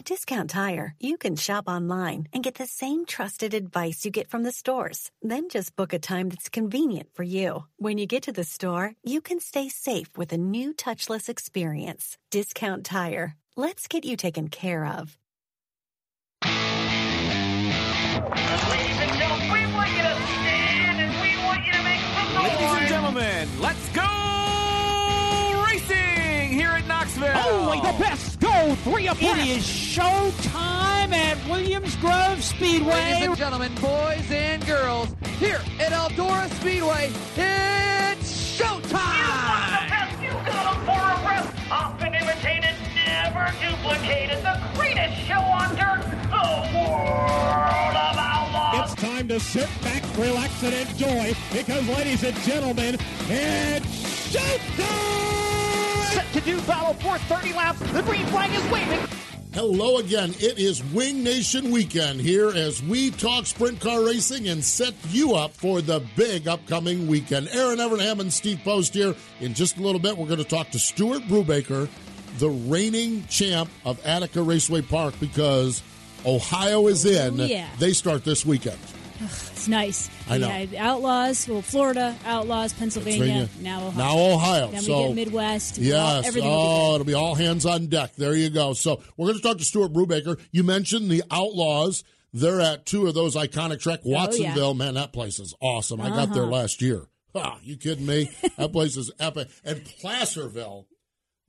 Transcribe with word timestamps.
At 0.00 0.06
Discount 0.06 0.48
Tire, 0.48 0.94
you 0.98 1.18
can 1.18 1.36
shop 1.36 1.64
online 1.68 2.26
and 2.32 2.42
get 2.42 2.54
the 2.54 2.64
same 2.64 3.04
trusted 3.04 3.52
advice 3.52 4.02
you 4.02 4.10
get 4.10 4.30
from 4.30 4.44
the 4.44 4.50
stores. 4.50 5.10
Then 5.20 5.50
just 5.50 5.76
book 5.76 5.92
a 5.92 5.98
time 5.98 6.30
that's 6.30 6.48
convenient 6.48 7.10
for 7.12 7.22
you. 7.22 7.66
When 7.76 7.98
you 7.98 8.06
get 8.06 8.22
to 8.22 8.32
the 8.32 8.42
store, 8.42 8.92
you 9.04 9.20
can 9.20 9.40
stay 9.40 9.68
safe 9.68 10.08
with 10.16 10.32
a 10.32 10.38
new 10.38 10.72
touchless 10.72 11.28
experience. 11.28 12.16
Discount 12.30 12.86
Tire. 12.86 13.36
Let's 13.56 13.88
get 13.88 14.06
you 14.06 14.16
taken 14.16 14.48
care 14.48 14.86
of. 14.86 15.18
Ladies 16.46 16.56
and 19.04 19.18
gentlemen. 19.18 19.60
Ladies 22.42 22.72
and 22.72 22.88
gentlemen, 22.88 23.48
let's 23.60 23.79
Knoxville. 27.76 27.88
Only 27.88 27.98
the 27.98 28.04
best 28.04 28.40
go 28.40 28.74
three 28.76 29.06
abreast. 29.06 29.38
It 29.38 29.56
is 29.58 29.66
show 29.66 30.32
time 30.42 31.12
at 31.12 31.36
Williams 31.48 31.96
Grove 31.96 32.42
Speedway. 32.42 32.92
Ladies 32.92 33.28
and 33.28 33.36
gentlemen, 33.36 33.74
boys 33.76 34.30
and 34.30 34.64
girls, 34.66 35.14
here 35.38 35.60
at 35.78 35.92
Eldora 35.92 36.48
Speedway, 36.60 37.10
it's 37.36 38.58
showtime! 38.58 40.22
You 40.22 40.30
got 40.30 40.74
them 40.74 40.84
for 40.84 41.00
a 41.00 41.28
rest. 41.28 41.56
Often 41.70 42.14
imitated, 42.14 42.74
never 42.94 43.52
duplicated. 43.60 44.42
The 44.42 44.60
greatest 44.74 45.26
show 45.26 45.40
on 45.40 45.74
dirt, 45.76 46.02
the 46.30 46.78
world 46.78 47.96
of 47.96 48.16
outlaws. 48.18 48.92
It's 48.92 49.00
time 49.00 49.28
to 49.28 49.40
sit 49.40 49.68
back, 49.82 50.02
relax, 50.18 50.62
and 50.62 50.74
enjoy 50.74 51.34
because, 51.52 51.88
ladies 51.88 52.24
and 52.24 52.36
gentlemen, 52.40 52.96
it's 53.28 54.34
showtime! 54.34 55.19
Set 56.10 56.32
to 56.32 56.40
do 56.40 56.60
battle 56.62 56.94
for 56.94 57.18
30 57.18 57.52
laps. 57.52 57.78
The 57.92 58.02
green 58.02 58.26
flag 58.26 58.50
is 58.52 58.72
waving. 58.72 58.98
Hello 59.52 59.98
again. 59.98 60.30
It 60.38 60.58
is 60.58 60.82
Wing 60.92 61.22
Nation 61.22 61.70
weekend 61.70 62.20
here 62.20 62.50
as 62.50 62.82
we 62.82 63.10
talk 63.10 63.46
sprint 63.46 63.80
car 63.80 64.04
racing 64.04 64.48
and 64.48 64.64
set 64.64 64.94
you 65.08 65.34
up 65.34 65.54
for 65.54 65.80
the 65.80 66.04
big 66.16 66.48
upcoming 66.48 67.06
weekend. 67.06 67.48
Erin 67.48 67.78
Evernham 67.78 68.20
and 68.20 68.32
Steve 68.32 68.60
Post 68.64 68.94
here. 68.94 69.14
In 69.40 69.54
just 69.54 69.76
a 69.78 69.82
little 69.82 70.00
bit, 70.00 70.16
we're 70.16 70.26
going 70.26 70.38
to 70.38 70.44
talk 70.44 70.70
to 70.70 70.78
Stuart 70.78 71.22
Brubaker, 71.22 71.88
the 72.38 72.50
reigning 72.50 73.24
champ 73.28 73.70
of 73.84 74.04
Attica 74.04 74.42
Raceway 74.42 74.82
Park, 74.82 75.14
because 75.20 75.82
Ohio 76.24 76.86
is 76.86 77.04
in. 77.04 77.40
Oh, 77.40 77.44
yeah. 77.44 77.68
They 77.78 77.92
start 77.92 78.24
this 78.24 78.44
weekend. 78.46 78.78
It's 79.22 79.68
nice. 79.68 80.08
I 80.28 80.38
know. 80.38 80.48
Had 80.48 80.74
Outlaws, 80.74 81.46
well, 81.48 81.62
Florida, 81.62 82.16
Outlaws, 82.24 82.72
Pennsylvania, 82.72 83.48
Pennsylvania. 83.48 83.62
now 83.62 83.86
Ohio. 83.86 83.98
Now 83.98 84.18
Ohio. 84.34 84.70
Then 84.70 84.82
So- 84.82 85.00
we 85.02 85.06
get 85.08 85.14
Midwest. 85.16 85.78
All- 85.78 85.84
Yes. 85.84 86.34
will 86.34 86.42
oh, 86.44 86.94
it'll 86.94 87.04
be 87.04 87.14
all 87.14 87.34
hands 87.34 87.66
on 87.66 87.86
deck. 87.88 88.14
There 88.16 88.34
you 88.34 88.48
go. 88.50 88.72
So 88.72 89.02
we're 89.16 89.26
going 89.28 89.38
to 89.38 89.42
talk 89.42 89.58
to 89.58 89.64
Stuart 89.64 89.92
Brubaker. 89.92 90.38
You 90.52 90.62
mentioned 90.64 91.10
the 91.10 91.22
Outlaws. 91.30 92.02
They're 92.32 92.60
at 92.60 92.86
two 92.86 93.06
of 93.08 93.14
those 93.14 93.34
iconic 93.34 93.80
track. 93.80 94.00
Oh, 94.04 94.08
yeah. 94.10 94.16
Watsonville, 94.26 94.74
man, 94.74 94.94
that 94.94 95.12
place 95.12 95.38
is 95.40 95.54
awesome. 95.60 96.00
I 96.00 96.10
got 96.10 96.32
there 96.32 96.44
Uh-huh. 96.44 96.52
last 96.52 96.80
year. 96.80 97.06
Ah, 97.34 97.58
you 97.62 97.76
kidding 97.76 98.06
me? 98.06 98.30
that 98.56 98.72
place 98.72 98.96
is 98.96 99.10
epic. 99.18 99.48
And 99.64 99.84
Placerville. 100.00 100.86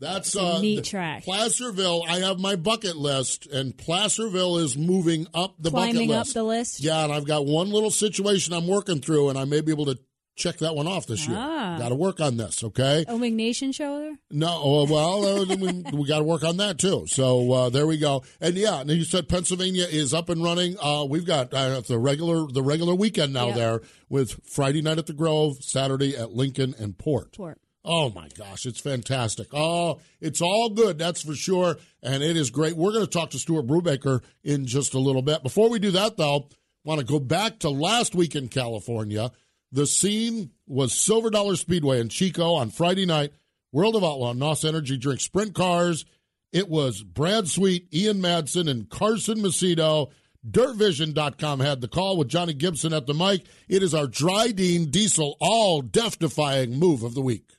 That's 0.02 0.36
a 0.36 0.42
uh, 0.42 0.62
neat 0.62 0.84
track. 0.84 1.24
Placerville. 1.24 2.04
I 2.10 2.20
have 2.20 2.40
my 2.40 2.56
bucket 2.56 2.98
list, 2.98 3.46
and 3.48 3.78
Placerville 3.78 4.58
is 4.58 4.78
moving 4.78 5.28
up 5.34 5.56
the 5.60 5.70
Climbing 5.70 6.08
bucket 6.08 6.12
up 6.16 6.26
list. 6.26 6.34
the 6.34 6.44
list. 6.44 6.80
Yeah, 6.82 7.04
and 7.04 7.14
I've 7.14 7.26
got 7.26 7.46
one 7.46 7.70
little 7.70 7.92
situation 7.92 8.54
I'm 8.54 8.68
working 8.68 9.00
through, 9.00 9.30
and 9.30 9.38
I 9.38 9.46
may 9.46 9.62
be 9.62 9.72
able 9.72 9.86
to 9.86 10.00
check 10.36 10.58
that 10.58 10.76
one 10.76 10.88
off 10.88 11.06
this 11.06 11.28
year. 11.28 11.38
Ah. 11.40 11.78
Got 11.78 11.90
to 11.90 11.96
work 11.96 12.20
on 12.20 12.38
this, 12.38 12.64
okay? 12.64 13.06
Oh, 13.08 13.18
Nation 13.18 13.72
show 13.72 14.00
there? 14.00 14.16
No, 14.32 14.48
uh, 14.48 14.86
well, 14.90 15.26
uh, 15.42 15.46
we, 15.56 15.84
we 15.94 16.08
got 16.08 16.18
to 16.20 16.24
work 16.24 16.44
on 16.44 16.58
that 16.58 16.80
too. 16.80 17.06
So 17.08 17.52
uh, 17.52 17.70
there 17.70 17.86
we 17.86 17.98
go. 17.98 18.24
And 18.40 18.56
yeah, 18.56 18.84
you 18.84 19.04
said 19.04 19.30
Pennsylvania 19.30 19.86
is 19.88 20.14
up 20.14 20.30
and 20.30 20.44
running. 20.44 20.78
Uh, 20.82 21.06
we've 21.08 21.26
got 21.26 21.54
uh, 21.54 21.82
the 21.82 22.00
regular 22.00 22.48
the 22.52 22.64
regular 22.64 22.96
weekend 22.96 23.34
now 23.34 23.48
Yep. 23.48 23.56
there 23.56 23.82
with 24.10 24.40
Friday 24.46 24.82
night 24.82 24.98
at 24.98 25.06
the 25.06 25.14
Grove, 25.14 25.58
Saturday 25.62 26.16
at 26.18 26.32
Lincoln 26.32 26.74
and 26.80 26.98
Port. 26.98 27.34
Port. 27.38 27.60
Oh 27.84 28.12
my 28.12 28.28
gosh, 28.38 28.66
it's 28.66 28.80
fantastic. 28.80 29.48
Oh, 29.54 30.00
it's 30.20 30.42
all 30.42 30.70
good, 30.70 31.00
that's 31.00 31.24
for 31.24 31.34
sure. 31.34 31.78
And 32.04 32.22
it 32.22 32.38
is 32.38 32.52
great. 32.52 32.78
We're 32.78 32.92
going 32.92 33.06
to 33.06 33.10
talk 33.10 33.32
to 33.32 33.40
Stuart 33.40 33.66
Brubaker 33.66 34.22
in 34.44 34.68
just 34.68 34.94
a 34.94 35.00
little 35.00 35.24
bit. 35.24 35.42
Before 35.42 35.70
we 35.70 35.80
do 35.80 35.92
that, 35.92 36.16
though, 36.16 36.48
want 36.84 37.00
to 37.00 37.06
go 37.06 37.20
back 37.20 37.60
to 37.60 37.70
last 37.70 38.14
week 38.14 38.36
in 38.36 38.50
California. 38.50 39.32
The 39.72 39.88
scene 39.88 40.52
was 40.68 40.94
Silver 40.94 41.30
Dollar 41.30 41.56
Speedway 41.56 42.00
in 42.00 42.10
Chico 42.10 42.54
on 42.54 42.70
Friday 42.70 43.06
night. 43.06 43.34
World 43.72 43.96
of 43.96 44.04
Outlaw, 44.04 44.34
NOS 44.34 44.66
Energy 44.66 44.98
Drink 44.98 45.22
Sprint 45.22 45.56
Cars. 45.56 46.06
It 46.52 46.70
was 46.70 47.02
Brad 47.02 47.48
Sweet, 47.48 47.88
Ian 47.94 48.22
Madsen, 48.22 48.70
and 48.70 48.90
Carson 48.90 49.40
Macedo. 49.40 50.12
DirtVision.com 50.50 51.60
had 51.62 51.82
the 51.82 51.88
call 51.88 52.18
with 52.18 52.28
Johnny 52.28 52.54
Gibson 52.54 52.94
at 52.94 53.08
the 53.08 53.14
mic. 53.14 53.46
It 53.70 53.82
is 53.82 53.94
our 53.94 54.08
Drydene 54.08 54.92
Diesel 54.92 55.38
all 55.40 55.82
death 55.82 56.20
defying 56.20 56.78
move 56.78 57.04
of 57.04 57.14
the 57.14 57.22
week. 57.22 57.52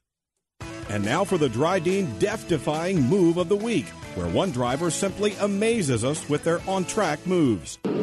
And 0.92 1.04
now 1.06 1.24
for 1.24 1.38
the 1.38 1.48
Drydene 1.48 2.18
death 2.18 2.46
defying 2.48 3.00
move 3.00 3.38
of 3.38 3.48
the 3.48 3.56
week, 3.56 3.86
where 4.14 4.28
one 4.28 4.50
driver 4.50 4.90
simply 4.90 5.34
amazes 5.40 6.04
us 6.04 6.28
with 6.28 6.44
their 6.44 6.60
on 6.68 6.84
track 6.84 7.26
moves. 7.26 7.78
Battle 7.78 7.94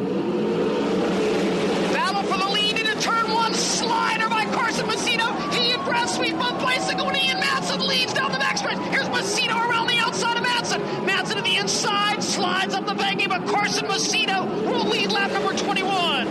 for 2.24 2.36
the 2.36 2.48
lead 2.50 2.80
into 2.80 3.00
turn 3.00 3.30
one. 3.30 3.54
Slider 3.54 4.28
by 4.28 4.44
Carson 4.46 4.86
Macedo. 4.86 5.52
He 5.52 5.70
and 5.70 5.84
Brad 5.84 6.08
Sweet 6.08 6.32
both 6.32 6.60
bicycle 6.60 7.06
and 7.06 7.16
Ian 7.16 7.40
Madsen 7.40 7.86
leads 7.86 8.12
down 8.12 8.32
the 8.32 8.38
backstretch. 8.38 8.84
Here's 8.90 9.06
Macedo 9.06 9.70
around 9.70 9.86
the 9.86 9.98
outside 9.98 10.36
of 10.36 10.42
Madsen. 10.42 10.80
Madsen 11.06 11.36
to 11.36 11.42
the 11.42 11.58
inside, 11.58 12.24
slides 12.24 12.74
up 12.74 12.86
the 12.86 12.94
banking, 12.94 13.28
but 13.28 13.46
Carson 13.46 13.86
Macedo 13.86 14.48
will 14.66 14.88
lead 14.88 15.12
lap 15.12 15.30
number 15.30 15.56
21. 15.56 16.26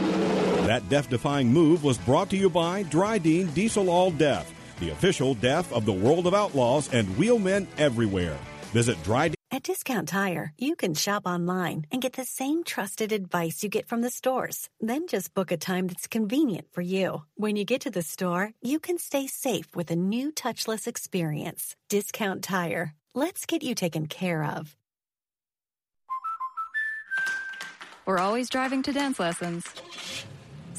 That 0.68 0.90
death 0.90 1.10
defying 1.10 1.54
move 1.54 1.86
was 1.86 1.98
brought 1.98 2.30
to 2.32 2.38
you 2.38 2.50
by 2.50 2.84
Drydene 2.84 3.54
Diesel 3.54 3.90
All 3.90 4.12
Death, 4.12 4.54
the 4.80 4.90
official 4.92 5.34
death 5.36 5.72
of 5.74 5.86
the 5.86 5.94
world 5.94 6.28
of 6.28 6.34
outlaws 6.34 6.92
and 6.94 7.08
wheelmen 7.18 7.68
everywhere. 7.78 8.38
Visit 8.74 9.02
Dry. 9.04 9.32
At 9.52 9.64
Discount 9.64 10.10
Tire, 10.10 10.54
you 10.60 10.76
can 10.76 10.94
shop 10.94 11.24
online 11.26 11.88
and 11.92 12.04
get 12.04 12.14
the 12.14 12.24
same 12.24 12.64
trusted 12.64 13.12
advice 13.12 13.64
you 13.64 13.70
get 13.70 13.88
from 13.88 14.02
the 14.02 14.12
stores. 14.12 14.70
Then 14.80 15.08
just 15.08 15.34
book 15.34 15.52
a 15.52 15.58
time 15.58 15.88
that's 15.88 16.08
convenient 16.08 16.68
for 16.72 16.82
you. 16.82 17.24
When 17.36 17.56
you 17.56 17.66
get 17.66 17.82
to 17.82 17.90
the 17.90 18.04
store, 18.04 18.52
you 18.62 18.80
can 18.80 19.00
stay 19.00 19.26
safe 19.26 19.76
with 19.76 19.90
a 19.90 19.96
new 19.96 20.32
touchless 20.32 20.86
experience. 20.88 21.76
Discount 21.90 22.44
Tire. 22.44 22.94
Let's 23.16 23.48
get 23.48 23.64
you 23.64 23.74
taken 23.74 24.06
care 24.06 24.44
of. 24.44 24.76
We're 28.06 28.20
always 28.20 28.50
driving 28.50 28.84
to 28.84 28.94
dance 28.94 29.20
lessons. 29.20 29.66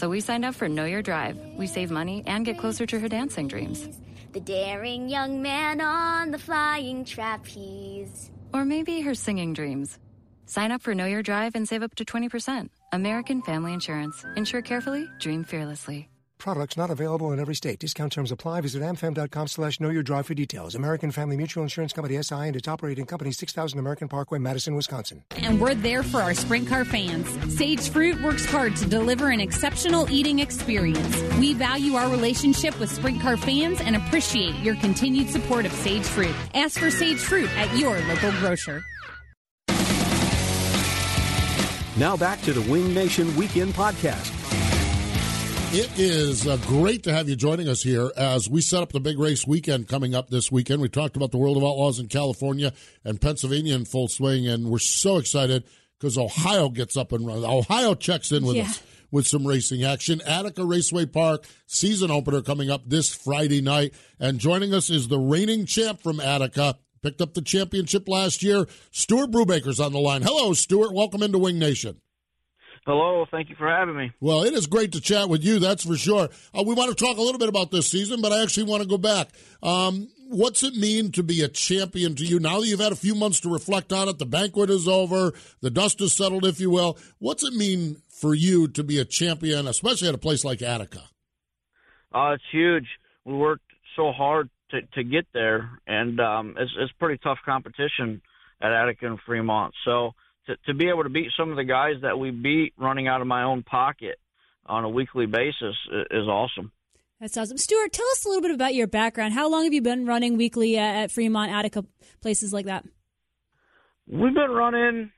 So 0.00 0.08
we 0.08 0.20
signed 0.20 0.46
up 0.46 0.54
for 0.54 0.66
Know 0.66 0.86
Your 0.86 1.02
Drive. 1.02 1.36
We 1.58 1.66
save 1.66 1.90
money 1.90 2.22
and 2.26 2.42
get 2.42 2.56
closer 2.56 2.86
to 2.86 2.98
her 2.98 3.06
dancing 3.06 3.48
dreams. 3.48 3.86
The 4.32 4.40
daring 4.40 5.10
young 5.10 5.42
man 5.42 5.82
on 5.82 6.30
the 6.30 6.38
flying 6.38 7.04
trapeze. 7.04 8.30
Or 8.54 8.64
maybe 8.64 9.02
her 9.02 9.14
singing 9.14 9.52
dreams. 9.52 9.98
Sign 10.46 10.72
up 10.72 10.80
for 10.80 10.94
Know 10.94 11.04
Your 11.04 11.22
Drive 11.22 11.54
and 11.54 11.68
save 11.68 11.82
up 11.82 11.94
to 11.96 12.06
20%. 12.06 12.70
American 12.92 13.42
Family 13.42 13.74
Insurance. 13.74 14.24
Insure 14.36 14.62
carefully, 14.62 15.06
dream 15.18 15.44
fearlessly. 15.44 16.09
Products 16.40 16.76
not 16.76 16.90
available 16.90 17.32
in 17.32 17.38
every 17.38 17.54
state. 17.54 17.78
Discount 17.78 18.12
terms 18.12 18.32
apply. 18.32 18.62
Visit 18.62 18.82
amfam.com 18.82 19.46
slash 19.46 19.78
know 19.78 19.90
your 19.90 20.02
drive 20.02 20.26
for 20.26 20.34
details. 20.34 20.74
American 20.74 21.10
Family 21.10 21.36
Mutual 21.36 21.62
Insurance 21.62 21.92
Company 21.92 22.20
SI 22.20 22.34
and 22.34 22.56
its 22.56 22.66
operating 22.66 23.06
company 23.06 23.30
6000 23.30 23.78
American 23.78 24.08
Parkway, 24.08 24.38
Madison, 24.38 24.74
Wisconsin. 24.74 25.22
And 25.36 25.60
we're 25.60 25.74
there 25.74 26.02
for 26.02 26.20
our 26.20 26.34
sprint 26.34 26.68
car 26.68 26.84
fans. 26.84 27.28
Sage 27.54 27.90
Fruit 27.90 28.20
works 28.22 28.44
hard 28.46 28.74
to 28.76 28.86
deliver 28.86 29.28
an 29.28 29.40
exceptional 29.40 30.10
eating 30.10 30.38
experience. 30.38 31.22
We 31.38 31.54
value 31.54 31.94
our 31.94 32.08
relationship 32.08 32.78
with 32.80 32.90
sprint 32.90 33.20
car 33.20 33.36
fans 33.36 33.80
and 33.80 33.94
appreciate 33.94 34.54
your 34.56 34.76
continued 34.76 35.28
support 35.28 35.66
of 35.66 35.72
Sage 35.72 36.04
Fruit. 36.04 36.34
Ask 36.54 36.78
for 36.78 36.90
Sage 36.90 37.18
Fruit 37.18 37.50
at 37.56 37.76
your 37.76 38.00
local 38.08 38.32
grocer. 38.40 38.82
Now 41.96 42.16
back 42.16 42.40
to 42.42 42.54
the 42.54 42.62
Wing 42.70 42.94
Nation 42.94 43.36
Weekend 43.36 43.74
Podcast. 43.74 44.36
It 45.72 45.88
is 46.00 46.48
uh, 46.48 46.56
great 46.66 47.04
to 47.04 47.12
have 47.12 47.28
you 47.28 47.36
joining 47.36 47.68
us 47.68 47.80
here 47.80 48.10
as 48.16 48.50
we 48.50 48.60
set 48.60 48.82
up 48.82 48.90
the 48.90 48.98
big 48.98 49.20
race 49.20 49.46
weekend 49.46 49.86
coming 49.86 50.16
up 50.16 50.28
this 50.28 50.50
weekend. 50.50 50.82
We 50.82 50.88
talked 50.88 51.14
about 51.16 51.30
the 51.30 51.38
World 51.38 51.56
of 51.56 51.62
Outlaws 51.62 52.00
in 52.00 52.08
California 52.08 52.72
and 53.04 53.20
Pennsylvania 53.20 53.76
in 53.76 53.84
full 53.84 54.08
swing, 54.08 54.48
and 54.48 54.68
we're 54.68 54.80
so 54.80 55.18
excited 55.18 55.62
because 55.98 56.18
Ohio 56.18 56.70
gets 56.70 56.96
up 56.96 57.12
and 57.12 57.24
runs. 57.24 57.44
Ohio 57.44 57.94
checks 57.94 58.32
in 58.32 58.44
with 58.44 58.56
Yeah. 58.56 58.64
us 58.64 58.82
with 59.12 59.28
some 59.28 59.46
racing 59.46 59.84
action. 59.84 60.20
Attica 60.22 60.64
Raceway 60.64 61.06
Park 61.06 61.46
season 61.66 62.10
opener 62.10 62.42
coming 62.42 62.68
up 62.68 62.82
this 62.88 63.14
Friday 63.14 63.60
night, 63.60 63.94
and 64.18 64.40
joining 64.40 64.74
us 64.74 64.90
is 64.90 65.06
the 65.06 65.18
reigning 65.20 65.66
champ 65.66 66.02
from 66.02 66.18
Attica. 66.18 66.78
Picked 67.00 67.22
up 67.22 67.34
the 67.34 67.42
championship 67.42 68.08
last 68.08 68.42
year. 68.42 68.66
Stuart 68.90 69.30
Brubaker's 69.30 69.78
on 69.78 69.92
the 69.92 70.00
line. 70.00 70.22
Hello, 70.22 70.52
Stuart. 70.52 70.92
Welcome 70.92 71.22
into 71.22 71.38
Wing 71.38 71.60
Nation. 71.60 72.00
Hello, 72.86 73.26
thank 73.30 73.50
you 73.50 73.56
for 73.56 73.68
having 73.68 73.96
me. 73.96 74.10
Well, 74.20 74.42
it 74.42 74.54
is 74.54 74.66
great 74.66 74.92
to 74.92 75.00
chat 75.00 75.28
with 75.28 75.44
you, 75.44 75.58
that's 75.58 75.84
for 75.84 75.96
sure. 75.96 76.30
Uh, 76.54 76.64
we 76.66 76.74
want 76.74 76.96
to 76.96 77.04
talk 77.04 77.18
a 77.18 77.20
little 77.20 77.38
bit 77.38 77.48
about 77.48 77.70
this 77.70 77.90
season, 77.90 78.22
but 78.22 78.32
I 78.32 78.42
actually 78.42 78.64
want 78.64 78.82
to 78.82 78.88
go 78.88 78.96
back. 78.96 79.28
Um, 79.62 80.08
what's 80.28 80.62
it 80.62 80.74
mean 80.74 81.12
to 81.12 81.22
be 81.22 81.42
a 81.42 81.48
champion 81.48 82.14
to 82.16 82.24
you 82.24 82.40
now 82.40 82.60
that 82.60 82.66
you've 82.66 82.80
had 82.80 82.92
a 82.92 82.96
few 82.96 83.14
months 83.14 83.40
to 83.40 83.52
reflect 83.52 83.92
on 83.92 84.08
it? 84.08 84.18
The 84.18 84.26
banquet 84.26 84.70
is 84.70 84.88
over, 84.88 85.34
the 85.60 85.70
dust 85.70 86.00
is 86.00 86.14
settled, 86.14 86.46
if 86.46 86.58
you 86.58 86.70
will. 86.70 86.96
What's 87.18 87.44
it 87.44 87.52
mean 87.52 88.00
for 88.08 88.34
you 88.34 88.66
to 88.68 88.82
be 88.82 88.98
a 88.98 89.04
champion, 89.04 89.68
especially 89.68 90.08
at 90.08 90.14
a 90.14 90.18
place 90.18 90.44
like 90.44 90.62
Attica? 90.62 91.02
Uh, 92.14 92.32
it's 92.32 92.44
huge. 92.50 92.86
We 93.24 93.34
worked 93.34 93.70
so 93.94 94.10
hard 94.12 94.48
to 94.70 94.80
to 94.94 95.04
get 95.04 95.26
there, 95.32 95.78
and 95.86 96.18
um, 96.20 96.54
it's 96.58 96.72
it's 96.78 96.92
pretty 96.92 97.18
tough 97.22 97.38
competition 97.44 98.22
at 98.60 98.72
Attica 98.72 99.06
and 99.06 99.18
Fremont. 99.26 99.74
So 99.84 100.12
to 100.50 100.56
to 100.66 100.74
be 100.74 100.88
able 100.88 101.04
to 101.04 101.08
beat 101.08 101.30
some 101.36 101.50
of 101.50 101.56
the 101.56 101.64
guys 101.64 101.94
that 102.02 102.18
we 102.18 102.30
beat 102.30 102.74
running 102.76 103.08
out 103.08 103.20
of 103.20 103.26
my 103.26 103.44
own 103.44 103.62
pocket 103.62 104.18
on 104.66 104.84
a 104.84 104.88
weekly 104.88 105.26
basis 105.26 105.74
is 106.10 106.26
awesome. 106.28 106.72
That's 107.20 107.36
awesome. 107.36 107.58
Stuart, 107.58 107.92
tell 107.92 108.06
us 108.12 108.24
a 108.24 108.28
little 108.28 108.40
bit 108.40 108.50
about 108.50 108.74
your 108.74 108.86
background. 108.86 109.34
How 109.34 109.50
long 109.50 109.64
have 109.64 109.74
you 109.74 109.82
been 109.82 110.06
running 110.06 110.38
weekly 110.38 110.78
at, 110.78 110.96
at 110.96 111.10
Fremont, 111.10 111.52
Attica, 111.52 111.84
places 112.22 112.52
like 112.52 112.64
that? 112.64 112.84
We've 114.06 114.34
been 114.34 114.50
running, 114.50 115.12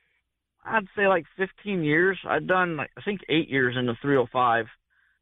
I'd 0.65 0.87
say 0.97 1.07
like 1.07 1.27
15 1.37 1.85
years. 1.85 2.19
I've 2.29 2.49
done 2.49 2.77
like, 2.77 2.91
I 2.99 3.03
think 3.03 3.21
eight 3.29 3.49
years 3.49 3.77
in 3.79 3.87
the 3.87 3.95
305, 4.03 4.67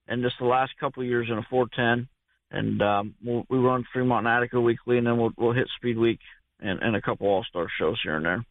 and 0.08 0.22
just 0.22 0.36
the 0.40 0.46
last 0.46 0.72
couple 0.80 1.02
of 1.02 1.08
years 1.08 1.28
in 1.30 1.36
a 1.36 1.46
410. 1.50 2.08
And 2.52 2.82
um, 2.82 3.14
we'll, 3.22 3.44
we 3.50 3.58
run 3.58 3.84
Fremont 3.92 4.26
and 4.26 4.34
Attica 4.34 4.60
weekly, 4.60 4.98
and 4.98 5.06
then 5.06 5.18
we'll 5.18 5.30
we'll 5.36 5.52
hit 5.52 5.68
Speed 5.76 5.98
Week 5.98 6.18
and, 6.58 6.82
and 6.82 6.96
a 6.96 7.00
couple 7.00 7.28
All 7.28 7.44
Star 7.44 7.68
shows 7.78 8.00
here 8.02 8.16
and 8.16 8.24
there. 8.24 8.44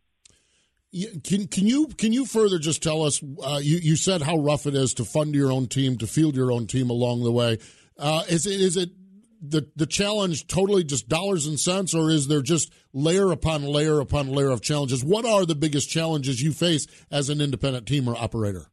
Can 1.24 1.48
can 1.48 1.68
you 1.68 1.88
can 1.88 2.14
you 2.14 2.26
further 2.26 2.58
just 2.58 2.82
tell 2.82 3.04
us? 3.04 3.22
Uh, 3.44 3.60
you 3.62 3.78
you 3.78 3.96
said 3.96 4.24
how 4.24 4.38
rough 4.38 4.66
it 4.66 4.74
is 4.74 4.94
to 4.96 5.06
fund 5.06 5.36
your 5.36 5.52
own 5.52 5.68
team, 5.68 5.98
to 6.00 6.08
field 6.08 6.36
your 6.36 6.52
own 6.52 6.66
team 6.66 6.90
along 6.90 7.24
the 7.24 7.32
way. 7.32 7.60
Uh, 7.98 8.24
is 8.28 8.48
it 8.48 8.60
is 8.60 8.76
it 8.76 8.90
the 9.42 9.70
the 9.76 9.86
challenge 9.86 10.48
totally 10.48 10.84
just 10.84 11.08
dollars 11.08 11.46
and 11.46 11.60
cents, 11.60 11.94
or 11.94 12.10
is 12.10 12.28
there 12.28 12.42
just 12.42 12.74
layer 12.92 13.32
upon 13.32 13.64
layer 13.64 14.00
upon 14.00 14.30
layer 14.30 14.50
of 14.50 14.62
challenges? 14.62 15.04
What 15.04 15.26
are 15.26 15.46
the 15.46 15.56
biggest 15.56 15.90
challenges 15.90 16.42
you 16.42 16.54
face 16.54 16.88
as 17.12 17.30
an 17.30 17.40
independent 17.40 17.86
team 17.88 18.08
or 18.08 18.16
operator? 18.16 18.72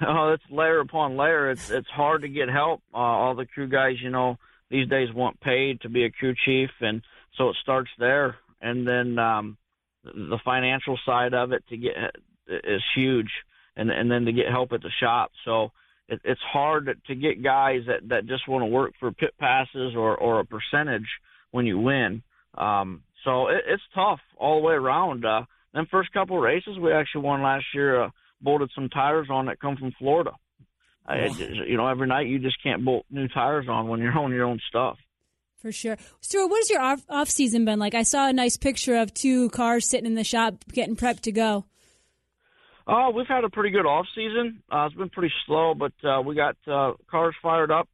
Oh, 0.00 0.32
it's 0.32 0.44
layer 0.50 0.80
upon 0.80 1.16
layer. 1.16 1.50
It's 1.50 1.70
it's 1.70 1.88
hard 1.88 2.22
to 2.22 2.28
get 2.28 2.48
help. 2.48 2.80
Uh, 2.92 2.98
all 2.98 3.34
the 3.34 3.46
crew 3.46 3.68
guys, 3.68 3.96
you 4.02 4.10
know, 4.10 4.38
these 4.70 4.88
days 4.88 5.12
want 5.12 5.40
paid 5.40 5.82
to 5.82 5.88
be 5.88 6.04
a 6.04 6.10
crew 6.10 6.34
chief, 6.44 6.70
and 6.80 7.02
so 7.36 7.50
it 7.50 7.56
starts 7.62 7.90
there. 7.98 8.36
And 8.60 8.86
then 8.88 9.18
um, 9.18 9.58
the 10.04 10.38
financial 10.44 10.98
side 11.04 11.34
of 11.34 11.52
it 11.52 11.64
to 11.68 11.76
get 11.76 11.92
is 12.46 12.82
huge, 12.94 13.30
and 13.76 13.90
and 13.90 14.10
then 14.10 14.24
to 14.24 14.32
get 14.32 14.46
help 14.50 14.72
at 14.72 14.82
the 14.82 14.90
shop. 15.00 15.32
So 15.44 15.72
it, 16.08 16.20
it's 16.24 16.40
hard 16.52 16.98
to 17.06 17.14
get 17.14 17.42
guys 17.42 17.82
that 17.86 18.08
that 18.08 18.26
just 18.26 18.48
want 18.48 18.62
to 18.62 18.66
work 18.66 18.92
for 19.00 19.12
pit 19.12 19.34
passes 19.38 19.94
or 19.96 20.16
or 20.16 20.40
a 20.40 20.44
percentage 20.44 21.08
when 21.50 21.66
you 21.66 21.78
win. 21.78 22.22
Um, 22.56 23.02
so 23.24 23.48
it, 23.48 23.64
it's 23.66 23.82
tough 23.94 24.20
all 24.36 24.60
the 24.60 24.66
way 24.66 24.74
around. 24.74 25.24
Uh, 25.24 25.42
then 25.72 25.86
first 25.90 26.12
couple 26.12 26.38
races 26.38 26.78
we 26.78 26.92
actually 26.92 27.22
won 27.22 27.42
last 27.42 27.64
year. 27.74 28.04
Uh, 28.04 28.10
bolted 28.40 28.70
some 28.74 28.90
tires 28.90 29.28
on 29.30 29.46
that 29.46 29.58
come 29.58 29.76
from 29.76 29.92
Florida. 29.98 30.32
I, 31.06 31.26
you 31.26 31.76
know, 31.76 31.86
every 31.86 32.06
night 32.06 32.28
you 32.28 32.38
just 32.38 32.62
can't 32.62 32.84
bolt 32.84 33.04
new 33.10 33.28
tires 33.28 33.66
on 33.68 33.88
when 33.88 34.00
you're 34.00 34.18
on 34.18 34.32
your 34.32 34.46
own 34.46 34.60
stuff. 34.68 34.96
For 35.64 35.72
sure. 35.72 35.96
Stuart, 36.20 36.48
what 36.48 36.58
has 36.58 36.68
your 36.68 36.82
off, 36.82 37.02
off 37.08 37.30
season 37.30 37.64
been 37.64 37.78
like? 37.78 37.94
I 37.94 38.02
saw 38.02 38.28
a 38.28 38.34
nice 38.34 38.58
picture 38.58 38.96
of 38.96 39.14
two 39.14 39.48
cars 39.48 39.88
sitting 39.88 40.04
in 40.04 40.14
the 40.14 40.22
shop 40.22 40.62
getting 40.70 40.94
prepped 40.94 41.20
to 41.20 41.32
go. 41.32 41.64
Oh, 42.86 43.12
we've 43.16 43.26
had 43.26 43.44
a 43.44 43.48
pretty 43.48 43.70
good 43.70 43.86
off 43.86 44.04
season. 44.14 44.62
Uh, 44.70 44.84
it's 44.84 44.94
been 44.94 45.08
pretty 45.08 45.32
slow, 45.46 45.72
but 45.72 45.94
uh, 46.06 46.20
we 46.20 46.34
got 46.34 46.58
uh, 46.70 46.92
cars 47.10 47.34
fired 47.40 47.70
up 47.70 47.88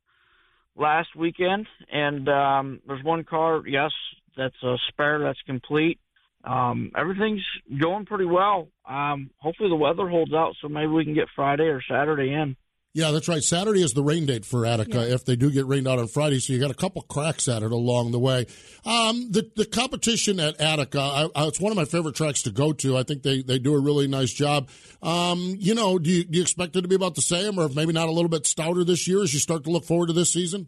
last 0.75 1.15
weekend, 1.15 1.69
and 1.93 2.29
um, 2.29 2.81
there's 2.89 3.05
one 3.05 3.23
car, 3.23 3.63
yes, 3.65 3.93
that's 4.37 4.61
a 4.65 4.75
spare, 4.89 5.21
that's 5.21 5.41
complete. 5.47 6.01
Um, 6.43 6.91
everything's 6.99 7.47
going 7.81 8.05
pretty 8.05 8.25
well. 8.25 8.67
Um, 8.85 9.31
hopefully 9.39 9.69
the 9.69 9.77
weather 9.77 10.09
holds 10.09 10.33
out, 10.33 10.57
so 10.61 10.69
maybe 10.69 10.89
we 10.89 11.05
can 11.05 11.15
get 11.15 11.29
Friday 11.37 11.69
or 11.69 11.81
Saturday 11.89 12.33
in. 12.33 12.57
Yeah, 12.93 13.13
that's 13.13 13.29
right. 13.29 13.43
Saturday 13.43 13.83
is 13.83 13.93
the 13.93 14.03
rain 14.03 14.27
date 14.27 14.45
for 14.45 14.67
Attica 14.67 15.13
if 15.13 15.25
they 15.25 15.37
do 15.37 15.53
get 15.53 15.65
rained 15.65 15.87
out 15.87 16.01
on 16.01 16.09
Friday. 16.09 16.41
So 16.41 16.53
you 16.53 16.59
got 16.59 16.73
a 16.73 16.75
couple 16.75 17.03
cracks 17.03 17.47
at 17.47 17.63
it 17.63 17.71
along 17.71 18.11
the 18.11 18.19
way. 18.19 18.47
Um, 18.85 19.31
the 19.31 19.49
the 19.55 19.65
competition 19.65 20.41
at 20.41 20.61
Attica, 20.61 20.99
I, 21.01 21.29
I, 21.37 21.47
it's 21.47 21.61
one 21.61 21.71
of 21.71 21.77
my 21.77 21.85
favorite 21.85 22.17
tracks 22.17 22.43
to 22.43 22.51
go 22.51 22.73
to. 22.73 22.97
I 22.97 23.05
think 23.05 23.23
they, 23.23 23.43
they 23.43 23.61
do 23.61 23.75
a 23.75 23.81
really 23.81 24.09
nice 24.09 24.33
job. 24.33 24.69
Um, 25.03 25.55
you 25.61 25.73
know, 25.73 26.01
do 26.01 26.11
you, 26.11 26.25
do 26.25 26.39
you 26.39 26.43
expect 26.43 26.75
it 26.75 26.83
to 26.83 26.89
be 26.89 26.97
about 26.97 27.15
the 27.15 27.23
same, 27.23 27.61
or 27.61 27.69
maybe 27.69 27.93
not 27.93 28.09
a 28.09 28.13
little 28.13 28.29
bit 28.29 28.45
stouter 28.45 28.83
this 28.83 29.07
year 29.07 29.23
as 29.23 29.33
you 29.33 29.39
start 29.39 29.63
to 29.65 29.71
look 29.71 29.85
forward 29.85 30.09
to 30.09 30.13
this 30.13 30.33
season? 30.33 30.67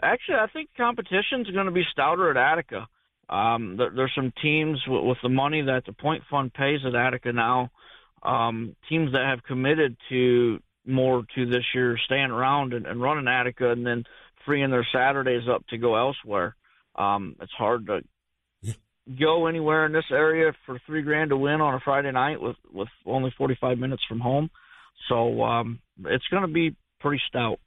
Actually, 0.00 0.36
I 0.36 0.46
think 0.46 0.70
competition's 0.76 1.50
going 1.50 1.66
to 1.66 1.72
be 1.72 1.82
stouter 1.90 2.30
at 2.30 2.36
Attica. 2.36 2.86
Um, 3.28 3.76
there, 3.76 3.90
there's 3.90 4.12
some 4.14 4.32
teams 4.40 4.78
with, 4.86 5.04
with 5.04 5.18
the 5.24 5.28
money 5.28 5.62
that 5.62 5.86
the 5.86 5.92
point 5.92 6.22
fund 6.30 6.54
pays 6.54 6.80
at 6.86 6.94
Attica 6.94 7.32
now. 7.32 7.70
Um, 8.22 8.76
teams 8.88 9.12
that 9.12 9.26
have 9.28 9.42
committed 9.42 9.96
to 10.10 10.60
more 10.90 11.24
to 11.34 11.46
this 11.46 11.64
year, 11.74 11.98
staying 12.04 12.30
around 12.30 12.72
and, 12.72 12.86
and 12.86 13.00
running 13.00 13.28
Attica, 13.28 13.70
and 13.70 13.86
then 13.86 14.04
freeing 14.44 14.70
their 14.70 14.86
Saturdays 14.92 15.48
up 15.48 15.66
to 15.68 15.78
go 15.78 15.96
elsewhere. 15.96 16.56
Um, 16.96 17.36
it's 17.40 17.52
hard 17.52 17.86
to 17.86 18.00
go 19.18 19.46
anywhere 19.46 19.86
in 19.86 19.92
this 19.92 20.04
area 20.10 20.52
for 20.66 20.78
three 20.86 21.02
grand 21.02 21.30
to 21.30 21.36
win 21.36 21.60
on 21.60 21.74
a 21.74 21.80
Friday 21.80 22.12
night 22.12 22.40
with 22.40 22.56
with 22.72 22.88
only 23.06 23.32
45 23.36 23.78
minutes 23.78 24.02
from 24.08 24.20
home. 24.20 24.50
So 25.08 25.42
um, 25.42 25.80
it's 26.04 26.26
going 26.30 26.42
to 26.42 26.48
be 26.48 26.76
pretty 27.00 27.20
stout. 27.28 27.58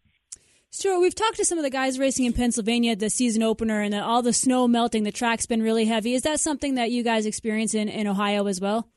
Stuart, 0.70 1.00
we've 1.00 1.14
talked 1.14 1.38
to 1.38 1.46
some 1.46 1.60
of 1.60 1.64
the 1.64 1.70
guys 1.70 2.00
racing 2.00 2.26
in 2.26 2.34
Pennsylvania 2.34 2.94
at 2.94 3.00
the 3.00 3.10
season 3.10 3.44
opener, 3.44 3.82
and 3.82 3.94
all 3.94 4.24
the 4.24 4.34
snow 4.34 4.68
melting, 4.68 5.04
the 5.04 5.12
track's 5.12 5.46
been 5.46 5.62
really 5.62 5.86
heavy. 5.86 6.16
Is 6.16 6.24
that 6.24 6.40
something 6.40 6.76
that 6.76 6.90
you 6.90 7.04
guys 7.04 7.28
experience 7.28 7.76
in, 7.76 7.90
in 7.90 8.08
Ohio 8.08 8.48
as 8.48 8.60
well? 8.60 8.88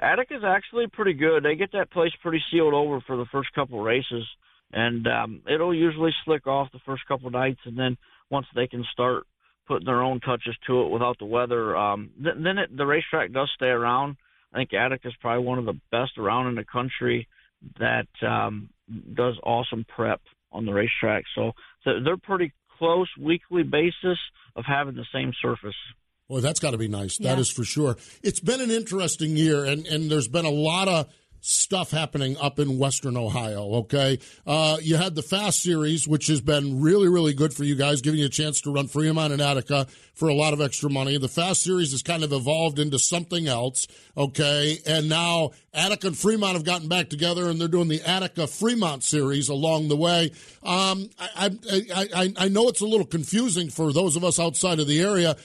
Attica's 0.00 0.44
actually 0.46 0.86
pretty 0.86 1.14
good. 1.14 1.42
They 1.42 1.56
get 1.56 1.72
that 1.72 1.90
place 1.90 2.12
pretty 2.22 2.42
sealed 2.50 2.74
over 2.74 3.00
for 3.06 3.16
the 3.16 3.26
first 3.32 3.52
couple 3.54 3.80
races, 3.82 4.24
and 4.72 5.06
um, 5.06 5.42
it'll 5.52 5.74
usually 5.74 6.12
slick 6.24 6.46
off 6.46 6.72
the 6.72 6.80
first 6.86 7.02
couple 7.06 7.30
nights, 7.30 7.60
and 7.64 7.78
then 7.78 7.96
once 8.30 8.46
they 8.54 8.66
can 8.66 8.84
start 8.92 9.24
putting 9.66 9.86
their 9.86 10.02
own 10.02 10.20
touches 10.20 10.56
to 10.66 10.82
it 10.82 10.90
without 10.90 11.18
the 11.18 11.24
weather, 11.24 11.76
um, 11.76 12.10
th- 12.22 12.36
then 12.38 12.58
it, 12.58 12.76
the 12.76 12.86
racetrack 12.86 13.32
does 13.32 13.50
stay 13.54 13.66
around. 13.66 14.16
I 14.52 14.58
think 14.58 14.72
Attica's 14.72 15.14
probably 15.20 15.44
one 15.44 15.58
of 15.58 15.66
the 15.66 15.78
best 15.90 16.16
around 16.16 16.48
in 16.48 16.54
the 16.54 16.64
country 16.64 17.28
that 17.78 18.08
um, 18.26 18.70
does 19.14 19.34
awesome 19.42 19.84
prep 19.94 20.20
on 20.52 20.64
the 20.64 20.72
racetrack. 20.72 21.24
So, 21.34 21.52
so 21.84 22.00
they're 22.02 22.16
pretty 22.16 22.52
close 22.78 23.08
weekly 23.20 23.62
basis 23.62 24.18
of 24.56 24.64
having 24.66 24.94
the 24.94 25.04
same 25.12 25.32
surface. 25.42 25.74
Boy, 26.28 26.40
that's 26.40 26.60
got 26.60 26.72
to 26.72 26.78
be 26.78 26.88
nice. 26.88 27.18
Yeah. 27.18 27.34
That 27.34 27.40
is 27.40 27.50
for 27.50 27.64
sure. 27.64 27.96
It's 28.22 28.40
been 28.40 28.60
an 28.60 28.70
interesting 28.70 29.36
year, 29.36 29.64
and, 29.64 29.86
and 29.86 30.10
there's 30.10 30.28
been 30.28 30.44
a 30.44 30.50
lot 30.50 30.88
of 30.88 31.08
stuff 31.40 31.90
happening 31.90 32.36
up 32.38 32.58
in 32.58 32.78
Western 32.78 33.16
Ohio. 33.16 33.74
Okay, 33.76 34.18
uh, 34.46 34.78
you 34.82 34.96
had 34.96 35.14
the 35.14 35.22
Fast 35.22 35.62
Series, 35.62 36.06
which 36.06 36.26
has 36.26 36.40
been 36.40 36.80
really, 36.80 37.08
really 37.08 37.34
good 37.34 37.54
for 37.54 37.64
you 37.64 37.74
guys, 37.74 38.00
giving 38.00 38.20
you 38.20 38.26
a 38.26 38.30
chance 38.30 38.60
to 38.62 38.72
run 38.72 38.88
Fremont 38.88 39.32
and 39.32 39.42
Attica 39.42 39.86
for 40.14 40.28
a 40.28 40.34
lot 40.34 40.52
of 40.52 40.60
extra 40.60 40.90
money. 40.90 41.16
The 41.16 41.28
Fast 41.28 41.62
Series 41.62 41.92
has 41.92 42.02
kind 42.02 42.24
of 42.24 42.32
evolved 42.32 42.78
into 42.78 42.98
something 42.98 43.46
else. 43.46 43.86
Okay, 44.16 44.78
and 44.86 45.08
now 45.08 45.52
Attica 45.72 46.08
and 46.08 46.18
Fremont 46.18 46.54
have 46.54 46.64
gotten 46.64 46.88
back 46.88 47.08
together, 47.08 47.48
and 47.48 47.60
they're 47.60 47.68
doing 47.68 47.88
the 47.88 48.02
Attica 48.02 48.46
Fremont 48.46 49.04
Series 49.04 49.48
along 49.48 49.88
the 49.88 49.96
way. 49.96 50.32
Um, 50.62 51.08
I, 51.18 51.50
I, 51.70 52.08
I, 52.14 52.32
I 52.36 52.48
know 52.48 52.68
it's 52.68 52.80
a 52.80 52.86
little 52.86 53.06
confusing 53.06 53.70
for 53.70 53.92
those 53.92 54.16
of 54.16 54.24
us 54.24 54.40
outside 54.40 54.80
of 54.80 54.88
the 54.88 55.00
area. 55.00 55.36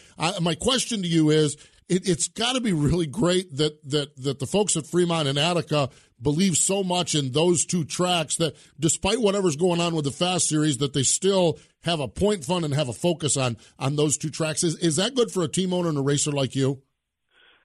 My 0.42 0.56
question 0.56 1.02
to 1.02 1.08
you 1.08 1.30
is 1.30 1.56
it, 1.94 2.08
has 2.08 2.28
got 2.28 2.54
to 2.54 2.62
be 2.62 2.74
really 2.74 3.08
great 3.08 3.56
that 3.58 3.78
that 3.90 4.16
that 4.18 4.40
the 4.40 4.48
folks 4.48 4.76
at 4.76 4.88
Fremont 4.88 5.28
and 5.28 5.38
Attica 5.38 5.90
believe 6.22 6.56
so 6.56 6.84
much 6.84 7.16
in 7.16 7.32
those 7.32 7.66
two 7.66 7.84
tracks 7.84 8.38
that 8.38 8.56
despite 8.80 9.20
whatever's 9.20 9.56
going 9.56 9.82
on 9.82 9.94
with 9.96 10.06
the 10.06 10.12
Fast 10.12 10.48
Series, 10.48 10.78
that 10.78 10.94
they 10.94 11.04
still 11.04 11.60
have 11.84 12.00
a 12.00 12.08
point 12.08 12.46
fund 12.46 12.66
and 12.66 12.74
have 12.74 12.90
a 12.90 12.94
focus 12.94 13.38
on 13.38 13.58
on 13.78 13.96
those 13.96 14.18
two 14.18 14.30
tracks. 14.30 14.64
Is 14.64 14.78
is 14.78 14.96
that 14.96 15.16
good 15.16 15.32
for 15.32 15.44
a 15.44 15.48
team 15.48 15.74
owner 15.74 15.90
and 15.90 15.98
a 15.98 16.02
racer 16.02 16.32
like 16.32 16.56
you? 16.56 16.82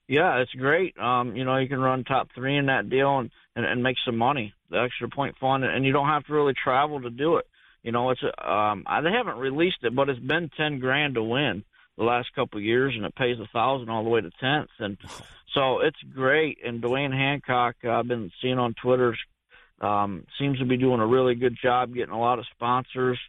Yeah, 0.07 0.37
it's 0.37 0.51
great. 0.53 0.97
Um, 0.97 1.35
you 1.35 1.45
know, 1.45 1.57
you 1.57 1.67
can 1.67 1.79
run 1.79 2.03
top 2.03 2.29
three 2.33 2.57
in 2.57 2.65
that 2.65 2.89
deal 2.89 3.19
and, 3.19 3.29
and, 3.55 3.63
and 3.63 3.83
make 3.83 3.95
some 4.03 4.17
money, 4.17 4.55
the 4.71 4.81
extra 4.81 5.07
point 5.07 5.35
fund, 5.39 5.63
and 5.63 5.85
you 5.85 5.93
don't 5.93 6.07
have 6.07 6.25
to 6.25 6.33
really 6.33 6.55
travel 6.63 6.99
to 7.01 7.11
do 7.11 7.37
it. 7.37 7.45
You 7.83 7.91
know, 7.91 8.09
it's 8.09 8.21
um, 8.23 8.83
I, 8.87 9.01
they 9.01 9.11
haven't 9.11 9.37
released 9.37 9.83
it, 9.83 9.95
but 9.95 10.09
it's 10.09 10.19
been 10.19 10.49
ten 10.57 10.79
grand 10.79 11.13
to 11.13 11.23
win 11.23 11.63
the 11.99 12.05
last 12.05 12.33
couple 12.33 12.57
of 12.57 12.63
years, 12.63 12.93
and 12.95 13.05
it 13.05 13.13
pays 13.13 13.37
a 13.39 13.47
thousand 13.51 13.89
all 13.89 14.03
the 14.03 14.09
way 14.09 14.21
to 14.21 14.31
tenth, 14.39 14.69
and 14.79 14.97
so 15.53 15.79
it's 15.81 16.01
great. 16.13 16.57
And 16.65 16.81
Dwayne 16.81 17.11
Hancock, 17.11 17.75
I've 17.83 18.07
been 18.07 18.31
seeing 18.41 18.57
on 18.57 18.73
Twitter, 18.73 19.15
um, 19.81 20.25
seems 20.39 20.59
to 20.59 20.65
be 20.65 20.77
doing 20.77 21.01
a 21.01 21.05
really 21.05 21.35
good 21.35 21.57
job 21.61 21.93
getting 21.93 22.13
a 22.13 22.19
lot 22.19 22.39
of 22.39 22.45
sponsors. 22.55 23.19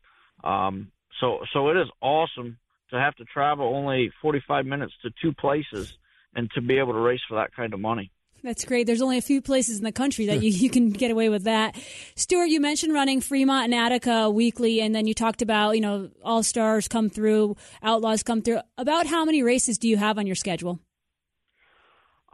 Um, 0.45 0.93
so 1.21 1.41
so 1.53 1.69
it 1.69 1.77
is 1.77 1.89
awesome 2.01 2.59
to 2.91 2.97
have 2.99 3.15
to 3.17 3.25
travel 3.25 3.75
only 3.75 4.13
45 4.23 4.67
minutes 4.67 4.93
to 5.03 5.11
two 5.21 5.33
places 5.33 5.93
and 6.35 6.49
to 6.53 6.61
be 6.61 6.79
able 6.79 6.93
to 6.93 6.99
race 6.99 7.21
for 7.29 7.37
that 7.37 7.55
kind 7.55 7.75
of 7.75 7.81
money. 7.81 8.11
That's 8.43 8.65
great. 8.65 8.87
There's 8.87 9.03
only 9.03 9.19
a 9.19 9.23
few 9.23 9.43
places 9.43 9.79
in 9.79 9.85
the 9.85 9.93
country 9.93 10.27
that 10.27 10.43
you, 10.43 10.51
you 10.51 10.71
can 10.71 10.91
get 10.91 11.11
away 11.11 11.29
with 11.29 11.45
that. 11.45 11.77
Stuart, 12.17 12.47
you 12.47 12.61
mentioned 12.61 12.95
running 12.95 13.21
Fremont 13.21 13.65
and 13.65 13.75
Attica 13.75 14.31
weekly, 14.31 14.81
and 14.81 14.95
then 14.95 15.07
you 15.07 15.15
talked 15.15 15.43
about, 15.43 15.73
you 15.73 15.81
know, 15.81 16.11
All 16.25 16.43
Stars 16.43 16.89
come 16.89 17.11
through, 17.11 17.57
Outlaws 17.83 18.23
come 18.23 18.41
through. 18.43 18.61
About 18.79 19.07
how 19.07 19.25
many 19.25 19.43
races 19.43 19.79
do 19.79 19.89
you 19.89 19.99
have 19.99 20.19
on 20.19 20.27
your 20.27 20.37
schedule? 20.37 20.81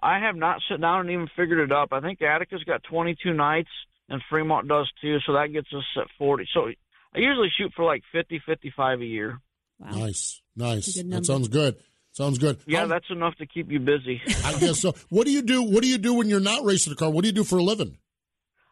I 0.01 0.21
have 0.21 0.37
not 0.37 0.61
sat 0.69 0.81
down 0.81 1.01
and 1.01 1.11
even 1.11 1.29
figured 1.37 1.59
it 1.59 1.73
up. 1.73 1.89
I 1.93 2.01
think 2.01 2.23
Attica's 2.23 2.63
got 2.65 2.83
22 2.85 3.33
nights, 3.33 3.71
and 4.09 4.23
Fremont 4.31 4.69
does 4.69 4.91
too, 5.01 5.19
so 5.27 5.33
that 5.33 5.53
gets 5.53 5.69
us 5.75 5.85
at 5.97 6.07
40. 6.19 6.47
So 6.55 6.69
I 7.15 7.19
usually 7.19 7.49
shoot 7.57 7.73
for 7.75 7.85
like 7.85 8.03
50, 8.13 8.41
55 8.47 9.01
a 9.01 9.05
year. 9.05 9.41
Wow. 9.79 9.91
Nice, 9.91 10.41
nice. 10.55 11.03
That 11.03 11.27
sounds 11.27 11.49
good. 11.49 11.77
Sounds 12.17 12.39
good. 12.39 12.59
Yeah, 12.67 12.85
um, 12.85 12.89
that's 12.89 13.11
enough 13.11 13.35
to 13.37 13.47
keep 13.47 13.71
you 13.71 13.79
busy. 13.79 14.23
I 14.43 14.59
guess 14.59 14.81
so. 14.81 14.95
What 15.11 15.27
do 15.27 15.31
you 15.31 15.43
do? 15.43 15.63
What 15.63 15.83
do 15.83 15.89
you 15.89 15.99
do 15.99 16.15
when 16.15 16.31
you're 16.31 16.41
not 16.41 16.65
racing 16.65 16.95
a 16.95 16.97
car? 16.97 17.11
What 17.11 17.21
do 17.21 17.29
you 17.29 17.35
do 17.35 17.45
for 17.45 17.59
a 17.59 17.63
living? 17.63 17.99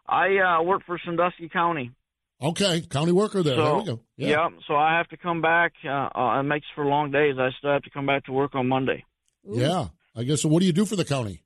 I 0.09 0.39
uh, 0.39 0.63
work 0.63 0.81
for 0.87 0.99
Sandusky 1.05 1.51
County. 1.51 1.91
Okay, 2.41 2.81
county 2.81 3.13
worker 3.13 3.43
there. 3.43 3.57
So, 3.57 3.63
there 3.63 3.75
we 3.75 3.85
go. 3.85 4.01
Yeah. 4.17 4.29
yeah. 4.29 4.49
so 4.67 4.75
I 4.75 4.97
have 4.97 5.09
to 5.09 5.19
come 5.19 5.43
back. 5.43 5.75
Uh, 5.85 6.09
uh, 6.15 6.41
it 6.41 6.45
makes 6.45 6.67
for 6.75 6.87
long 6.87 7.11
days. 7.11 7.37
I 7.39 7.51
still 7.59 7.71
have 7.71 7.83
to 7.83 7.91
come 7.91 8.07
back 8.07 8.25
to 8.25 8.33
work 8.33 8.55
on 8.55 8.67
Monday. 8.67 9.05
Ooh. 9.47 9.59
Yeah, 9.59 9.89
I 10.17 10.23
guess 10.23 10.41
so. 10.41 10.49
What 10.49 10.61
do 10.61 10.67
you 10.67 10.73
do 10.73 10.87
for 10.87 10.97
the 10.97 11.05
county? 11.05 11.43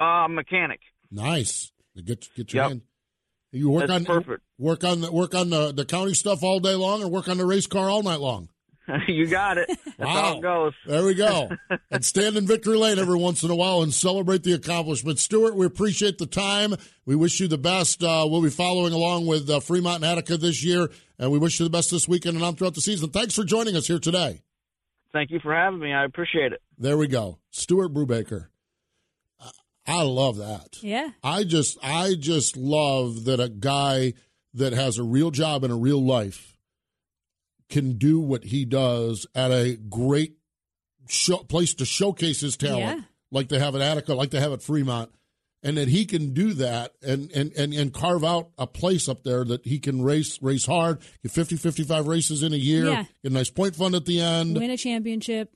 Uh, 0.00 0.26
mechanic. 0.28 0.80
Nice. 1.12 1.70
Get 1.94 2.28
get 2.34 2.52
your 2.52 2.64
yep. 2.64 2.70
hand. 2.70 2.82
You 3.52 3.70
work 3.70 3.86
That's 3.86 3.92
on 3.92 4.04
perfect. 4.04 4.42
work 4.58 4.82
on 4.82 5.02
the 5.02 5.12
work 5.12 5.36
on 5.36 5.50
the, 5.50 5.70
the 5.72 5.84
county 5.84 6.14
stuff 6.14 6.42
all 6.42 6.58
day 6.58 6.74
long, 6.74 7.04
or 7.04 7.06
work 7.08 7.28
on 7.28 7.38
the 7.38 7.46
race 7.46 7.68
car 7.68 7.88
all 7.88 8.02
night 8.02 8.18
long. 8.20 8.48
you 9.08 9.26
got 9.26 9.58
it. 9.58 9.68
That's 9.68 9.98
wow. 9.98 10.22
how 10.22 10.36
it 10.38 10.42
goes. 10.42 10.72
There 10.86 11.04
we 11.04 11.14
go. 11.14 11.50
and 11.90 12.04
stand 12.04 12.36
in 12.36 12.46
victory 12.46 12.76
lane 12.76 12.98
every 12.98 13.18
once 13.18 13.42
in 13.42 13.50
a 13.50 13.56
while 13.56 13.82
and 13.82 13.92
celebrate 13.92 14.42
the 14.42 14.52
accomplishment. 14.52 15.18
Stuart, 15.18 15.56
we 15.56 15.66
appreciate 15.66 16.18
the 16.18 16.26
time. 16.26 16.74
We 17.04 17.16
wish 17.16 17.40
you 17.40 17.48
the 17.48 17.58
best. 17.58 18.02
Uh, 18.02 18.26
we'll 18.28 18.42
be 18.42 18.50
following 18.50 18.92
along 18.92 19.26
with 19.26 19.48
uh, 19.50 19.60
Fremont 19.60 19.96
and 19.96 20.04
Attica 20.04 20.36
this 20.36 20.64
year, 20.64 20.88
and 21.18 21.30
we 21.30 21.38
wish 21.38 21.58
you 21.58 21.64
the 21.64 21.70
best 21.70 21.90
this 21.90 22.08
weekend 22.08 22.36
and 22.36 22.44
on 22.44 22.56
throughout 22.56 22.74
the 22.74 22.80
season. 22.80 23.10
Thanks 23.10 23.34
for 23.34 23.44
joining 23.44 23.76
us 23.76 23.86
here 23.86 23.98
today. 23.98 24.42
Thank 25.12 25.30
you 25.30 25.40
for 25.40 25.54
having 25.54 25.80
me. 25.80 25.92
I 25.92 26.04
appreciate 26.04 26.52
it. 26.52 26.60
There 26.78 26.96
we 26.96 27.08
go. 27.08 27.38
Stuart 27.50 27.92
Brubaker. 27.92 28.48
I 29.86 30.02
love 30.02 30.36
that. 30.38 30.82
Yeah. 30.82 31.10
I 31.22 31.44
just 31.44 31.78
I 31.82 32.14
just 32.18 32.56
love 32.56 33.24
that 33.24 33.38
a 33.38 33.48
guy 33.48 34.14
that 34.54 34.72
has 34.72 34.98
a 34.98 35.04
real 35.04 35.30
job 35.30 35.62
and 35.62 35.72
a 35.72 35.76
real 35.76 36.04
life 36.04 36.55
can 37.68 37.98
do 37.98 38.20
what 38.20 38.44
he 38.44 38.64
does 38.64 39.26
at 39.34 39.50
a 39.50 39.76
great 39.76 40.36
show, 41.08 41.38
place 41.38 41.74
to 41.74 41.84
showcase 41.84 42.40
his 42.40 42.56
talent, 42.56 42.80
yeah. 42.80 43.00
like 43.30 43.48
they 43.48 43.58
have 43.58 43.74
at 43.74 43.80
Attica, 43.80 44.14
like 44.14 44.30
they 44.30 44.40
have 44.40 44.52
at 44.52 44.62
Fremont, 44.62 45.10
and 45.62 45.76
that 45.76 45.88
he 45.88 46.04
can 46.04 46.32
do 46.32 46.52
that 46.54 46.92
and, 47.02 47.30
and, 47.32 47.52
and, 47.52 47.74
and 47.74 47.92
carve 47.92 48.24
out 48.24 48.50
a 48.58 48.66
place 48.66 49.08
up 49.08 49.24
there 49.24 49.44
that 49.44 49.64
he 49.64 49.78
can 49.78 50.02
race 50.02 50.40
race 50.42 50.66
hard, 50.66 51.00
get 51.22 51.32
50, 51.32 51.56
55 51.56 52.06
races 52.06 52.42
in 52.42 52.52
a 52.52 52.56
year, 52.56 52.86
Yeah. 52.86 53.04
get 53.22 53.32
a 53.32 53.34
nice 53.34 53.50
point 53.50 53.74
fund 53.74 53.94
at 53.94 54.04
the 54.04 54.20
end. 54.20 54.56
Win 54.56 54.70
a 54.70 54.76
championship 54.76 55.50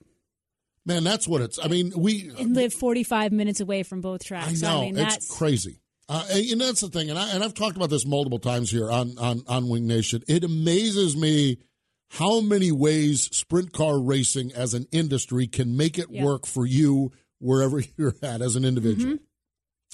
Man, 0.87 1.05
that's 1.05 1.29
what 1.29 1.43
it's. 1.43 1.59
I 1.63 1.69
mean, 1.69 1.93
we 1.95 2.31
and 2.39 2.55
live 2.55 2.73
45 2.73 3.33
minutes 3.33 3.61
away 3.61 3.83
from 3.83 4.01
both 4.01 4.25
tracks. 4.25 4.63
I 4.63 4.69
know 4.69 4.81
mean, 4.81 4.99
it's 4.99 5.15
that's 5.15 5.39
crazy. 5.39 5.81
Uh, 6.09 6.25
and 6.33 6.45
and 6.53 6.61
that's 6.61 6.81
the 6.81 6.89
thing, 6.89 7.11
and 7.11 7.19
I 7.19 7.31
and 7.31 7.45
I've 7.45 7.55
talked 7.55 7.77
about 7.77 7.91
this 7.91 8.07
multiple 8.07 8.39
times 8.39 8.71
here 8.71 8.91
on 8.91 9.17
on 9.19 9.43
on 9.47 9.69
Wing 9.69 9.87
Nation. 9.87 10.23
It 10.27 10.43
amazes 10.43 11.17
me 11.17 11.59
how 12.15 12.41
many 12.41 12.73
ways 12.73 13.29
sprint 13.37 13.73
car 13.73 14.01
racing 14.01 14.53
as 14.53 14.75
an 14.75 14.87
industry 14.93 15.47
can 15.47 15.77
make 15.77 15.99
it 15.99 16.07
Yeah. 16.11 16.25
work 16.25 16.47
for 16.47 16.67
you 16.67 17.13
wherever 17.39 17.81
you're 17.97 18.15
at 18.23 18.43
as 18.43 18.57
an 18.57 18.65
individual. 18.65 19.15
Mm-hmm. 19.15 19.25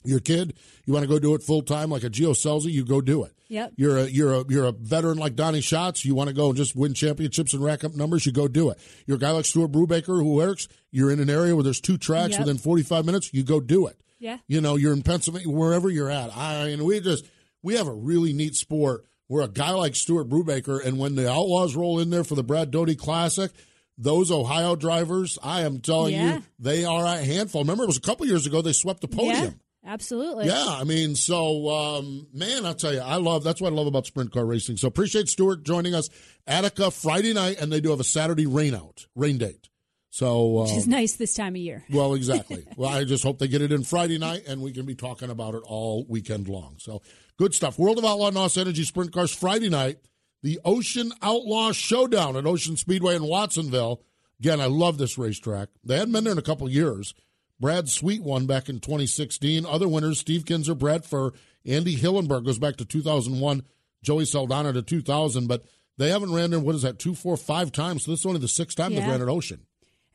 Your 0.09 0.21
kid, 0.21 0.55
you 0.85 0.93
want 0.93 1.03
to 1.03 1.09
go 1.09 1.19
do 1.19 1.35
it 1.35 1.43
full 1.43 1.63
time 1.63 1.91
like 1.91 2.05
a 2.05 2.11
Gio 2.11 2.31
Scelzi, 2.31 2.71
you 2.73 2.85
go 2.85 3.01
do 3.01 3.25
it. 3.25 3.33
Yep. 3.49 3.73
You're 3.77 3.97
a 3.99 4.05
you're 4.07 4.35
a 4.35 4.45
you're 4.49 4.65
a 4.67 4.73
veteran 4.73 5.19
like 5.19 5.35
Donny 5.37 5.61
Schatz. 5.61 6.05
You 6.05 6.15
want 6.15 6.29
to 6.29 6.35
go 6.35 6.49
and 6.49 6.57
just 6.57 6.75
win 6.77 6.95
championships 6.95 7.55
and 7.55 7.63
rack 7.65 7.83
up 7.85 7.95
numbers. 7.95 8.25
You 8.27 8.33
go 8.33 8.47
do 8.49 8.71
it. 8.71 8.79
You're 9.07 9.17
a 9.17 9.21
guy 9.21 9.31
like 9.31 9.45
Stuart 9.47 9.73
Brubaker 9.73 10.21
who 10.23 10.35
works. 10.35 10.69
You're 10.93 11.11
in 11.11 11.19
an 11.21 11.31
area 11.31 11.55
where 11.55 11.63
there's 11.65 11.81
two 11.81 11.97
tracks 11.99 12.33
Yep. 12.33 12.41
within 12.41 12.59
45 12.59 13.05
minutes. 13.05 13.33
You 13.33 13.43
go 13.45 13.61
do 13.61 13.87
it. 13.87 14.01
Yeah. 14.19 14.39
You 14.49 14.61
know, 14.61 14.77
you're 14.77 14.93
in 14.93 15.03
Pennsylvania, 15.03 15.49
wherever 15.49 15.91
you're 15.91 16.11
at. 16.11 16.37
I 16.37 16.69
and 16.69 16.83
we 16.85 17.01
just 17.01 17.25
we 17.63 17.75
have 17.75 17.87
a 17.89 17.93
really 17.95 18.33
neat 18.33 18.55
sport 18.57 19.05
where 19.29 19.43
a 19.45 19.49
guy 19.49 19.71
like 19.71 19.97
Stuart 19.97 20.29
Brubaker, 20.29 20.85
and 20.85 20.99
when 20.99 21.15
the 21.15 21.31
Outlaws 21.31 21.75
roll 21.77 21.99
in 21.99 22.11
there 22.11 22.25
for 22.25 22.35
the 22.35 22.45
Brad 22.45 22.71
Doty 22.71 22.95
Classic, 22.95 23.51
those 23.99 24.31
Ohio 24.31 24.77
drivers, 24.77 25.39
I 25.43 25.63
am 25.63 25.81
telling 25.81 26.15
Yeah. 26.15 26.37
you, 26.37 26.43
they 26.59 26.85
are 26.85 27.05
a 27.05 27.17
handful. 27.17 27.63
Remember, 27.63 27.85
it 27.85 27.89
was 27.89 27.97
a 27.97 28.03
couple 28.03 28.27
years 28.27 28.47
ago 28.47 28.63
they 28.63 28.73
swept 28.73 29.01
the 29.01 29.09
podium. 29.09 29.45
Yeah, 29.85 29.93
absolutely. 29.93 30.47
Yeah, 30.47 30.65
I 30.67 30.85
mean, 30.85 31.15
so 31.15 31.69
um, 31.71 32.27
man, 32.33 32.67
I'll 32.67 32.75
tell 32.75 32.93
you, 32.93 33.01
I 33.01 33.17
love 33.17 33.43
that's 33.43 33.61
what 33.61 33.73
I 33.73 33.77
love 33.77 33.87
about 33.87 34.07
sprint 34.07 34.33
car 34.33 34.45
racing. 34.45 34.77
So 34.77 34.87
appreciate 34.89 35.29
Stuart 35.29 35.65
joining 35.65 35.95
us. 35.95 36.09
Attica 36.47 36.91
Friday 36.91 37.33
night, 37.33 37.59
and 37.61 37.73
they 37.73 37.81
do 37.81 37.91
have 37.91 38.01
a 38.01 38.05
Saturday 38.05 38.47
rain 38.47 38.75
out, 38.75 39.07
rain 39.17 39.39
date. 39.39 39.69
So 40.11 40.63
Which 40.63 40.73
is 40.73 40.85
um, 40.85 40.91
nice 40.93 41.17
this 41.17 41.35
time 41.35 41.55
of 41.57 41.61
year. 41.61 41.85
well, 41.91 42.15
exactly. 42.15 42.65
well, 42.77 42.89
I 42.91 43.05
just 43.05 43.23
hope 43.25 43.39
they 43.39 43.49
get 43.49 43.61
it 43.63 43.73
in 43.73 43.83
Friday 43.83 44.17
night, 44.19 44.45
and 44.47 44.63
we 44.63 44.73
can 44.73 44.87
be 44.87 44.95
talking 44.95 45.29
about 45.31 45.55
it 45.55 45.63
all 45.67 46.07
weekend 46.09 46.49
long. 46.49 46.77
So 46.79 47.03
good 47.39 47.55
stuff. 47.55 47.79
World 47.79 47.99
of 47.99 48.05
Outlaw 48.05 48.31
NOS 48.31 48.57
Energy 48.57 48.85
Sprint 48.85 49.13
Cars 49.13 49.35
Friday 49.35 49.69
night, 49.69 49.99
the 50.43 50.61
Ocean 50.65 51.13
Outlaw 51.23 51.73
Showdown 51.73 52.37
at 52.37 52.47
Ocean 52.47 52.77
Speedway 52.77 53.17
in 53.17 53.25
Watsonville. 53.25 54.03
Again, 54.41 54.61
I 54.61 54.67
love 54.67 54.99
this 54.99 55.17
racetrack. 55.17 55.69
They 55.83 55.97
hadn't 55.97 56.13
been 56.13 56.25
there 56.25 56.33
in 56.33 56.39
a 56.39 56.43
couple 56.43 56.69
years. 56.69 57.15
Brad 57.59 57.89
Sweet 57.89 58.23
won 58.23 58.47
back 58.47 58.69
in 58.69 58.81
2016. 58.81 59.65
Other 59.65 59.89
winners: 59.89 60.21
Steve 60.21 60.45
Kinser, 60.45 60.77
Brad 60.77 61.05
Furr, 61.05 61.33
Andy 61.65 61.97
Hillenburg 61.97 62.45
goes 62.45 62.59
back 62.59 62.77
to 62.77 62.85
2001, 62.85 63.63
Joey 64.03 64.27
Saldana 64.27 64.73
to 64.75 64.83
2000. 64.83 65.47
But 65.47 65.65
they 65.97 66.11
haven't 66.11 66.35
ran 66.35 66.51
there. 66.51 66.61
What 66.61 66.75
is 66.75 66.83
that? 66.83 66.99
Two, 66.99 67.15
four, 67.15 67.37
five 67.37 67.73
times. 67.73 68.05
So 68.05 68.11
this 68.11 68.21
is 68.21 68.27
only 68.27 68.41
the 68.41 68.49
sixth 68.49 68.77
time 68.77 68.95
they've 68.95 69.07
ran 69.07 69.23
at 69.23 69.29
Ocean. 69.29 69.67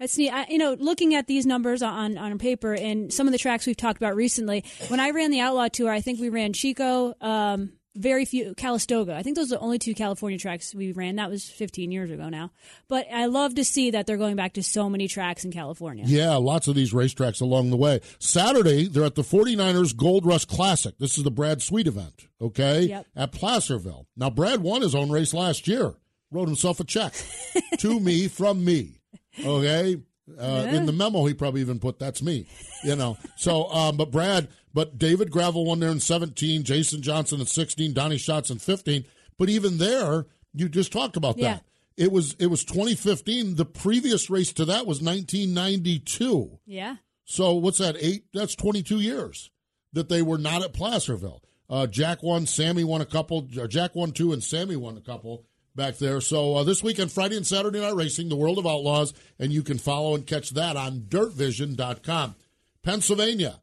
That's 0.02 0.18
neat. 0.18 0.32
I, 0.32 0.48
you 0.50 0.58
know, 0.58 0.76
looking 0.80 1.14
at 1.14 1.28
these 1.28 1.46
numbers 1.46 1.84
on 1.84 2.18
on 2.18 2.40
paper 2.40 2.74
and 2.74 3.14
some 3.14 3.28
of 3.28 3.34
the 3.34 3.38
tracks 3.38 3.68
we've 3.68 3.78
talked 3.78 3.98
about 3.98 4.16
recently. 4.16 4.66
When 4.88 5.00
I 5.00 5.12
ran 5.12 5.30
the 5.30 5.42
Outlaw 5.42 5.68
Tour, 5.68 5.92
I 5.92 6.02
think 6.02 6.20
we 6.20 6.30
ran 6.30 6.54
Chico, 6.54 7.14
um, 7.22 7.74
very 7.96 8.26
few 8.26 8.56
Calistoga. 8.56 9.16
I 9.16 9.22
think 9.22 9.36
those 9.36 9.52
are 9.52 9.58
the 9.58 9.62
only 9.62 9.78
two 9.78 9.94
California 9.94 10.40
tracks 10.40 10.74
we 10.74 10.92
ran. 10.92 11.18
That 11.18 11.30
was 11.30 11.48
15 11.48 11.92
years 11.92 12.10
ago 12.10 12.30
now. 12.30 12.50
But 12.88 13.06
I 13.14 13.28
love 13.28 13.54
to 13.56 13.64
see 13.64 13.92
that 13.92 14.08
they're 14.08 14.18
going 14.18 14.36
back 14.36 14.54
to 14.54 14.64
so 14.64 14.90
many 14.90 15.08
tracks 15.08 15.46
in 15.46 15.52
California. 15.52 16.06
Yeah, 16.08 16.36
lots 16.38 16.68
of 16.68 16.74
these 16.74 16.94
racetracks 16.94 17.40
along 17.40 17.70
the 17.70 17.78
way. 17.78 18.02
Saturday, 18.18 18.88
they're 18.88 19.06
at 19.06 19.14
the 19.14 19.22
49ers 19.22 19.96
Gold 19.96 20.26
Rush 20.26 20.46
Classic. 20.46 20.98
This 20.98 21.20
is 21.20 21.24
the 21.24 21.30
Brad 21.30 21.62
Sweet 21.62 21.86
event, 21.86 22.28
okay? 22.42 22.82
Yep. 22.82 23.06
At 23.16 23.34
Placerville. 23.34 24.08
Now, 24.18 24.32
Brad 24.32 24.62
won 24.62 24.82
his 24.82 24.96
own 24.96 25.12
race 25.12 25.32
last 25.32 25.68
year, 25.68 25.94
wrote 26.32 26.48
himself 26.48 26.80
a 26.80 26.86
check 26.86 27.14
to 27.78 28.00
me 28.00 28.28
from 28.28 28.66
me, 28.66 29.01
okay? 29.40 29.96
Uh, 30.40 30.64
Yeah. 30.66 30.76
In 30.76 30.86
the 30.86 30.92
memo, 30.94 31.26
he 31.26 31.34
probably 31.34 31.62
even 31.62 31.80
put 31.80 32.00
"That's 32.00 32.22
me," 32.22 32.48
you 32.84 32.96
know. 32.96 33.18
So, 33.38 33.70
um, 33.72 33.98
but 33.98 34.12
Brad, 34.12 34.48
But 34.74 34.98
David 34.98 35.32
Gravel 35.32 35.66
won 35.66 35.82
there 35.82 35.90
in 35.90 36.00
17, 36.00 36.64
Jason 36.64 37.02
Johnson 37.02 37.42
in 37.42 37.46
16, 37.46 37.92
Donny 37.94 38.18
Schatz 38.18 38.50
in 38.50 38.58
15. 38.60 39.04
But 39.38 39.50
even 39.50 39.78
there, 39.80 40.28
you 40.54 40.70
just 40.70 40.94
talked 40.94 41.18
about 41.18 41.38
Yeah. 41.38 41.56
that. 41.56 41.66
It 41.98 42.12
was 42.14 42.36
it 42.40 42.48
was 42.48 42.64
2015. 42.64 43.56
The 43.56 43.66
previous 43.66 44.30
race 44.30 44.54
to 44.54 44.64
that 44.66 44.88
was 44.88 45.02
1992. 45.66 46.60
Yeah. 46.66 46.96
So 47.26 47.54
what's 47.56 47.78
that? 47.80 47.96
Eight? 48.00 48.26
That's 48.34 48.56
22 48.56 49.00
years 49.02 49.50
that 49.94 50.10
they 50.10 50.22
were 50.22 50.38
not 50.38 50.62
at 50.64 50.74
Placerville. 50.74 51.42
Uh, 51.70 51.88
Jack 51.88 52.22
won, 52.24 52.46
Sammy 52.46 52.84
won 52.84 53.02
a 53.02 53.06
couple. 53.06 53.42
Jack 53.42 53.96
won 53.96 54.12
two, 54.12 54.34
and 54.34 54.44
Sammy 54.44 54.76
won 54.76 54.98
a 54.98 55.02
couple 55.02 55.46
back 55.76 55.98
there. 55.98 56.22
So 56.22 56.56
uh, 56.56 56.64
this 56.64 56.84
weekend, 56.84 57.12
Friday 57.12 57.38
and 57.38 57.48
Saturday 57.48 57.80
night 57.80 57.96
racing, 57.96 58.30
the 58.30 58.36
World 58.36 58.58
of 58.58 58.68
Outlaws, 58.68 59.14
and 59.40 59.52
you 59.52 59.64
can 59.64 59.78
follow 59.78 60.16
and 60.16 60.26
catch 60.26 60.52
that 60.52 60.76
on 60.76 61.02
DirtVision.com. 61.02 62.36
Pennsylvania, 62.84 63.62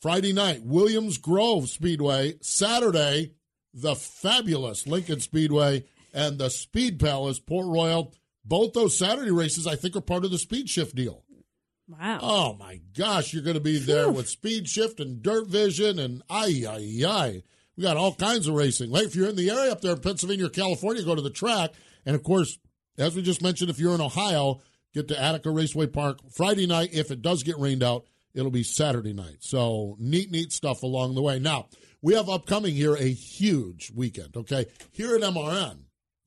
Friday 0.00 0.32
night, 0.32 0.62
Williams 0.62 1.18
Grove 1.18 1.68
Speedway. 1.68 2.34
Saturday, 2.40 3.32
the 3.74 3.94
fabulous 3.94 4.86
Lincoln 4.86 5.20
Speedway 5.20 5.84
and 6.12 6.38
the 6.38 6.50
Speed 6.50 7.00
Palace 7.00 7.40
Port 7.40 7.66
Royal. 7.66 8.12
Both 8.44 8.72
those 8.72 8.98
Saturday 8.98 9.30
races, 9.30 9.66
I 9.66 9.76
think, 9.76 9.96
are 9.96 10.00
part 10.00 10.24
of 10.24 10.30
the 10.30 10.38
Speed 10.38 10.68
Shift 10.68 10.94
deal. 10.94 11.24
Wow. 11.88 12.18
Oh 12.22 12.52
my 12.54 12.80
gosh, 12.96 13.32
you're 13.32 13.42
going 13.42 13.54
to 13.54 13.60
be 13.60 13.78
there 13.78 14.10
with 14.10 14.28
Speed 14.28 14.68
Shift 14.68 15.00
and 15.00 15.22
Dirt 15.22 15.46
Vision 15.48 15.98
and 15.98 16.22
ay 16.30 16.64
ay 16.66 17.04
ay. 17.06 17.42
We 17.76 17.82
got 17.82 17.96
all 17.96 18.14
kinds 18.14 18.48
of 18.48 18.54
racing. 18.54 18.90
Like 18.90 19.04
if 19.04 19.16
you're 19.16 19.28
in 19.28 19.36
the 19.36 19.50
area 19.50 19.72
up 19.72 19.80
there 19.80 19.92
in 19.92 20.00
Pennsylvania 20.00 20.46
or 20.46 20.50
California, 20.50 21.02
go 21.02 21.14
to 21.14 21.22
the 21.22 21.30
track. 21.30 21.72
And 22.04 22.14
of 22.14 22.22
course, 22.22 22.58
as 22.98 23.16
we 23.16 23.22
just 23.22 23.42
mentioned, 23.42 23.70
if 23.70 23.78
you're 23.78 23.94
in 23.94 24.00
Ohio, 24.00 24.60
get 24.94 25.08
to 25.08 25.20
Attica 25.20 25.50
Raceway 25.50 25.86
Park 25.86 26.18
Friday 26.30 26.66
night. 26.66 26.90
If 26.92 27.10
it 27.10 27.22
does 27.22 27.42
get 27.42 27.58
rained 27.58 27.82
out, 27.82 28.04
it'll 28.34 28.50
be 28.50 28.62
Saturday 28.62 29.12
night. 29.12 29.38
So 29.40 29.96
neat, 29.98 30.30
neat 30.30 30.52
stuff 30.52 30.82
along 30.82 31.14
the 31.14 31.22
way. 31.22 31.38
Now 31.38 31.68
we 32.02 32.14
have 32.14 32.28
upcoming 32.28 32.74
here 32.74 32.94
a 32.94 33.08
huge 33.08 33.90
weekend. 33.94 34.36
Okay, 34.36 34.66
here 34.90 35.14
at 35.14 35.22
MRN. 35.22 35.84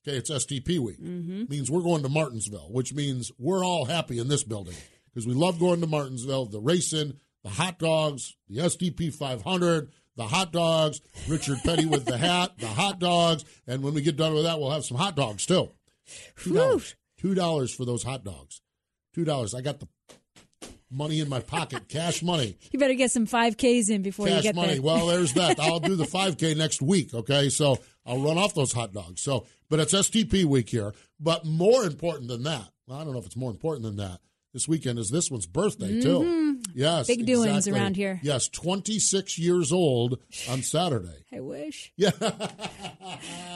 Okay, 0.08 0.18
it's 0.18 0.30
STP 0.30 0.80
week. 0.80 1.02
Mm-hmm. 1.02 1.46
Means 1.50 1.70
we're 1.70 1.82
going 1.82 2.04
to 2.04 2.10
Martinsville, 2.10 2.70
which 2.72 2.94
means 2.94 3.32
we're 3.40 3.66
all 3.66 3.86
happy 3.86 4.20
in 4.20 4.28
this 4.28 4.44
building 4.44 4.75
because 5.14 5.28
we 5.28 5.34
love 5.34 5.60
going 5.60 5.82
to 5.82 5.88
Martinsville. 5.88 6.46
The 6.46 6.60
racing, 6.60 7.14
the 7.44 7.50
hot 7.50 7.80
dogs, 7.80 8.36
the 8.48 8.58
STP 8.58 9.14
500, 9.14 9.92
the 10.16 10.26
hot 10.28 10.52
dogs, 10.52 11.02
Richard 11.28 11.60
Petty 11.64 11.86
with 11.86 12.06
the 12.06 12.18
hat, 12.18 12.54
the 12.58 12.68
hot 12.68 13.00
dogs, 13.00 13.44
and 13.68 13.84
when 13.84 13.94
we 13.94 14.02
get 14.02 14.16
done 14.18 14.34
with 14.34 14.44
that, 14.44 14.60
we'll 14.60 14.72
have 14.72 14.86
some 14.86 14.98
hot 14.98 15.16
dogs 15.16 15.46
too. 15.46 15.70
Two 16.38 16.54
dollars. 16.54 16.96
Two 17.18 17.34
dollars 17.36 17.74
for 17.74 17.86
those 17.86 18.04
hot 18.04 18.24
dogs. 18.24 18.62
Two 19.14 19.26
dollars. 19.26 19.54
I 19.54 19.62
got 19.62 19.80
the 19.80 19.88
money 20.92 21.20
in 21.20 21.28
my 21.28 21.40
pocket, 21.40 21.88
cash 21.90 22.22
money. 22.22 22.58
You 22.72 22.80
better 22.80 22.94
get 22.94 23.12
some 23.12 23.26
5Ks 23.26 23.90
in 23.90 24.02
before 24.02 24.28
you 24.28 24.36
Cash 24.36 24.44
get 24.44 24.56
money. 24.56 24.74
there. 24.74 24.82
Well, 24.82 25.08
there's 25.08 25.34
that. 25.34 25.60
I'll 25.60 25.80
do 25.80 25.96
the 25.96 26.04
5K 26.18 26.56
next 26.56 26.82
week. 26.82 27.14
Okay, 27.14 27.50
so 27.50 27.80
I'll 28.06 28.22
run 28.22 28.38
off 28.38 28.54
those 28.54 28.72
hot 28.74 28.94
dogs. 28.94 29.22
So, 29.22 29.46
but 29.70 29.80
it's 29.80 29.94
STP 29.94 30.46
week 30.46 30.70
here. 30.70 30.94
But 31.20 31.46
more 31.46 31.84
important 31.86 32.28
than 32.28 32.44
that, 32.44 32.70
well, 32.88 33.00
I 33.00 33.04
don't 33.04 33.14
know 33.14 33.20
if 33.20 33.26
it's 33.26 33.36
more 33.38 33.52
important 33.52 33.84
than 33.84 33.96
that. 33.98 34.20
This 34.56 34.70
weekend 34.70 35.00
is 35.00 35.10
this 35.10 35.30
one's 35.30 35.48
birthday 35.48 36.00
too. 36.00 36.20
Mhm. 36.20 36.66
Yes, 36.74 37.08
Big 37.08 37.26
doings 37.26 37.68
exactly. 37.68 37.72
around 37.78 37.98
here. 37.98 38.22
Yes, 38.24 38.48
26 38.48 39.38
years 39.38 39.74
old 39.74 40.18
on 40.50 40.62
Saturday. 40.64 41.26
I 41.34 41.42
wish. 41.42 41.92
Yeah, 41.98 42.12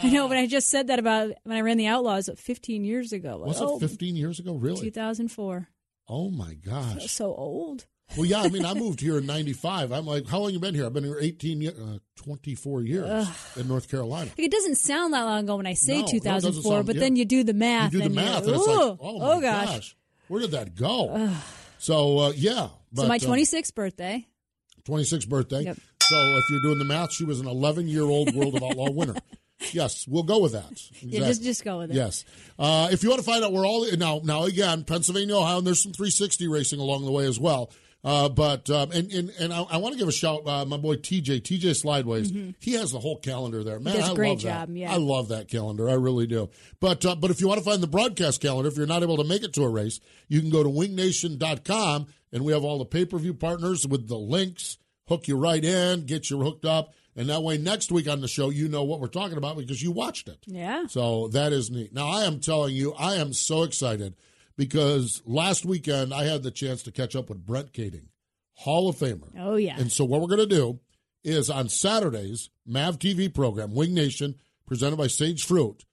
I 0.03 0.10
know, 0.12 0.27
but 0.27 0.36
I 0.36 0.46
just 0.46 0.70
said 0.70 0.88
that 0.88 1.00
about 1.00 1.32
when 1.44 1.56
I 1.56 1.62
ran 1.62 1.77
the 1.77 1.88
Outlaws 1.88 2.29
15 2.36 2.84
years 2.84 3.13
ago. 3.13 3.38
Was 3.38 3.62
oh, 3.62 3.77
it 3.77 3.79
15 3.79 4.18
years 4.18 4.39
ago? 4.39 4.56
Really? 4.56 4.82
2004. 4.82 5.70
Oh 6.10 6.29
my 6.32 6.56
gosh. 6.56 7.10
So 7.10 7.34
old. 7.34 7.86
Well, 8.18 8.25
yeah. 8.25 8.41
I 8.41 8.50
mean, 8.50 8.65
I 8.65 8.74
moved 8.86 9.00
here 9.00 9.20
in 9.20 9.25
'95. 9.25 9.94
I'm 9.94 10.06
like, 10.06 10.27
how 10.27 10.39
long 10.39 10.51
you 10.51 10.60
been 10.60 10.75
here? 10.75 10.86
I've 10.86 10.91
been 10.94 11.03
here 11.06 11.18
18, 11.20 11.62
ye- 11.62 11.68
uh, 11.70 12.00
24 12.18 12.82
years 12.82 13.06
Ugh. 13.08 13.36
in 13.56 13.68
North 13.70 13.89
Carolina. 13.89 14.32
Like, 14.32 14.39
it 14.39 14.51
doesn't 14.51 14.75
sound 14.75 15.13
that 15.13 15.24
long 15.24 15.44
ago 15.46 15.56
when 15.58 15.68
I 15.68 15.75
say 15.75 16.00
No, 16.00 16.01
no, 16.01 16.08
2004, 16.08 16.72
sound- 16.74 16.86
but 16.88 16.96
yeah. 16.96 17.00
then 17.00 17.15
you 17.15 17.24
do 17.25 17.44
the 17.46 17.53
You 17.53 17.60
math. 17.60 17.91
do 17.91 18.01
the 18.01 18.10
math, 18.10 18.46
and 18.48 18.56
it's 18.56 18.68
like, 18.68 18.77
"Ooh, 18.77 18.98
oh 19.00 19.36
my 19.38 19.41
gosh. 19.41 19.65
gosh, 19.68 19.96
where 20.29 20.41
did 20.41 20.51
that 20.51 20.75
go? 20.75 21.31
So 21.79 22.19
uh, 22.19 22.33
yeah, 22.36 22.69
but, 22.91 23.03
so 23.03 23.07
my 23.07 23.15
um, 23.15 23.21
26th 23.21 23.74
birthday. 23.74 24.25
26th 24.88 25.27
birthday. 25.29 25.63
Yep. 25.63 25.77
So 26.01 26.15
if 26.17 26.50
you're 26.50 26.62
doing 26.62 26.79
the 26.79 26.86
math, 26.86 27.13
she 27.13 27.24
was 27.24 27.39
an 27.39 27.48
11 27.48 27.88
year 27.88 28.03
old 28.03 28.33
World 28.33 28.55
of 28.55 28.63
Outlaw 28.63 28.91
winner. 28.91 29.15
Yes, 29.74 30.07
we'll 30.07 30.24
go 30.24 30.39
with 30.39 30.53
that. 30.53 30.71
Yeah, 31.01 31.27
just 31.27 31.43
just 31.43 31.65
go 31.65 31.79
with 31.79 31.91
it. 31.91 31.95
Yes. 31.95 32.24
Uh, 32.57 32.88
if 32.93 33.03
you 33.03 33.09
want 33.09 33.19
to 33.19 33.25
find 33.25 33.43
out 33.43 33.51
where 33.51 33.65
all 33.65 33.86
now 33.98 34.21
now 34.24 34.45
again 34.45 34.86
Pennsylvania, 34.86 35.36
Ohio, 35.36 35.57
and 35.57 35.67
there's 35.67 35.83
some 35.83 35.91
360 35.91 36.48
racing 36.48 36.79
along 36.79 37.03
the 37.03 37.12
way 37.12 37.25
as 37.25 37.38
well. 37.38 37.69
Uh, 38.01 38.29
but 38.29 38.70
um, 38.70 38.91
and 38.91 39.12
and, 39.12 39.29
and 39.39 39.51
I, 39.53 39.62
I 39.63 39.77
want 39.77 39.94
to 39.94 40.00
give 40.00 40.08
a 40.08 40.12
shout, 40.13 40.48
uh, 40.48 40.63
my 40.63 40.77
boy 40.77 40.96
TJ 40.96 41.41
TJ 41.41 41.84
Slideways. 41.84 42.32
Mhm. 42.32 42.56
He 42.60 42.74
has 42.74 42.91
the 42.91 43.00
whole 43.00 43.18
calendar 43.18 43.62
there. 43.63 43.77
Man, 43.79 44.02
I 44.02 44.13
great 44.13 44.30
love 44.30 44.39
job, 44.39 44.67
that. 44.69 44.76
yeah. 44.78 44.93
I 44.93 44.97
love 44.97 45.28
that 45.30 45.50
calendar. 45.50 45.89
I 45.89 45.93
really 45.95 46.26
do. 46.26 46.50
But 46.80 47.06
uh, 47.06 47.15
but 47.15 47.30
if 47.30 47.41
you 47.41 47.50
want 47.50 47.60
to 47.60 47.65
find 47.69 47.84
the 47.84 47.88
broadcast 47.88 48.39
calendar, 48.41 48.69
if 48.69 48.78
you're 48.78 48.88
not 48.88 49.04
able 49.04 49.17
to 49.17 49.26
make 49.26 49.43
it 49.43 49.52
to 49.54 49.63
a 49.63 49.69
race, 49.69 50.00
you 50.30 50.39
can 50.39 50.50
go 50.50 50.63
to 50.63 50.69
wingnation.com 50.69 52.08
and 52.32 52.45
we 52.45 52.54
have 52.54 52.63
all 52.63 52.78
the 52.80 52.86
pay 52.86 53.06
per 53.06 53.17
view 53.17 53.34
partners 53.34 53.86
with 53.88 54.08
the 54.08 54.17
links. 54.17 54.78
Hook 55.08 55.28
you 55.28 55.36
right 55.38 55.63
in, 55.65 56.06
get 56.06 56.30
you 56.30 56.39
hooked 56.39 56.65
up, 56.65 56.93
and 57.15 57.28
that 57.30 57.41
way 57.41 57.58
next 57.58 57.91
week 57.91 58.08
on 58.08 58.21
the 58.21 58.28
show 58.28 58.50
you 58.52 58.69
know 58.69 58.84
what 58.84 59.00
we're 59.00 59.08
talking 59.08 59.38
about 59.38 59.58
because 59.58 59.82
you 59.82 59.91
watched 59.91 60.28
it. 60.28 60.38
Yeah. 60.45 60.86
So 60.86 61.30
that 61.30 61.52
is 61.52 61.71
neat. 61.71 61.93
Now, 61.93 62.08
I 62.08 62.26
am 62.26 62.39
telling 62.39 62.76
you, 62.76 62.93
I 62.93 63.15
am 63.15 63.34
so 63.34 63.63
excited 63.63 64.13
because 64.60 65.22
last 65.26 65.65
weekend 65.65 66.13
I 66.13 66.26
had 66.26 66.43
the 66.43 66.52
chance 66.52 66.84
to 66.84 66.91
catch 66.91 67.15
up 67.15 67.30
with 67.30 67.45
Brent 67.45 67.72
Kaeding, 67.72 68.08
Hall 68.56 68.89
of 68.89 68.98
Famer. 68.98 69.30
Oh, 69.39 69.56
yeah. 69.56 69.76
And 69.80 69.89
so, 69.91 70.04
what 70.04 70.19
we're 70.19 70.28
going 70.28 70.48
to 70.48 70.56
do 70.56 70.80
is 71.24 71.50
on 71.50 71.69
Saturdays, 71.69 72.50
MAV 72.67 73.00
TV 73.00 73.34
program, 73.34 73.74
Wing 73.74 73.93
Nation, 73.93 74.36
presented 74.67 74.98
by 74.98 75.08
Sage 75.08 75.45
Fruit, 75.45 75.86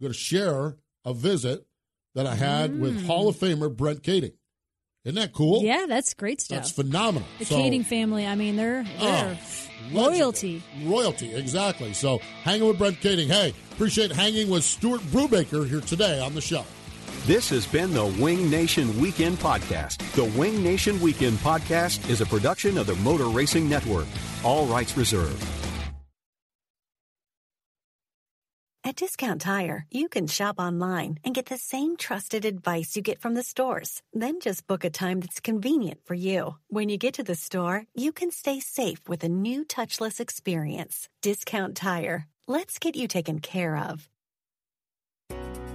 I'm 0.00 0.04
going 0.06 0.12
to 0.12 0.18
share 0.18 0.76
a 1.04 1.14
visit 1.14 1.64
that 2.16 2.26
I 2.26 2.34
had 2.34 2.78
with 2.80 3.00
Mm. 3.02 3.06
Hall 3.06 3.28
of 3.28 3.36
Famer 3.36 3.74
Brent 3.74 4.02
Kaeding. 4.02 4.32
Isn't 5.04 5.14
that 5.14 5.32
cool? 5.32 5.62
Yeah, 5.62 5.86
that's 5.88 6.12
great 6.14 6.40
stuff. 6.40 6.56
That's 6.58 6.72
phenomenal. 6.72 7.26
The 7.38 7.44
So- 7.46 7.54
Kaeding 7.56 7.86
family, 7.86 8.26
I 8.26 8.34
mean, 8.34 8.56
they're, 8.56 8.84
they're 8.98 9.38
royalty. 9.92 10.60
Royalty, 10.84 11.32
exactly. 11.34 11.94
So 11.94 12.18
hanging 12.42 12.66
with 12.66 12.78
Brent 12.78 13.00
Kaeding. 13.00 13.28
Hey, 13.28 13.54
appreciate 13.72 14.10
hanging 14.10 14.50
with 14.50 14.64
Stuart 14.64 15.00
Brubaker 15.02 15.68
here 15.68 15.80
today 15.80 16.20
on 16.20 16.34
the 16.34 16.40
show. 16.40 16.64
This 17.28 17.50
has 17.50 17.66
been 17.66 17.92
the 17.92 18.06
Wing 18.06 18.48
Nation 18.48 18.98
Weekend 18.98 19.36
Podcast. 19.36 19.98
The 20.14 20.24
Wing 20.40 20.64
Nation 20.64 20.98
Weekend 20.98 21.36
Podcast 21.40 22.08
is 22.08 22.22
a 22.22 22.26
production 22.26 22.78
of 22.78 22.86
the 22.86 22.94
Motor 22.94 23.26
Racing 23.26 23.68
Network. 23.68 24.06
All 24.42 24.64
rights 24.64 24.96
reserved. 24.96 25.44
At 28.82 28.96
Discount 28.96 29.42
Tire, 29.42 29.84
you 29.90 30.08
can 30.08 30.26
shop 30.26 30.58
online 30.58 31.18
and 31.22 31.34
get 31.34 31.44
the 31.50 31.58
same 31.58 31.98
trusted 31.98 32.46
advice 32.46 32.96
you 32.96 33.02
get 33.02 33.20
from 33.20 33.34
the 33.34 33.42
stores. 33.42 34.02
Then 34.14 34.40
just 34.40 34.66
book 34.66 34.82
a 34.82 34.88
time 34.88 35.20
that's 35.20 35.38
convenient 35.38 36.00
for 36.06 36.14
you. 36.14 36.56
When 36.68 36.88
you 36.88 36.96
get 36.96 37.12
to 37.16 37.24
the 37.24 37.34
store, 37.34 37.84
you 37.94 38.10
can 38.10 38.30
stay 38.30 38.58
safe 38.58 39.06
with 39.06 39.22
a 39.22 39.28
new 39.28 39.66
touchless 39.66 40.18
experience. 40.18 41.10
Discount 41.20 41.76
Tire. 41.76 42.26
Let's 42.46 42.78
get 42.78 42.96
you 42.96 43.06
taken 43.06 43.40
care 43.40 43.76
of. 43.76 44.08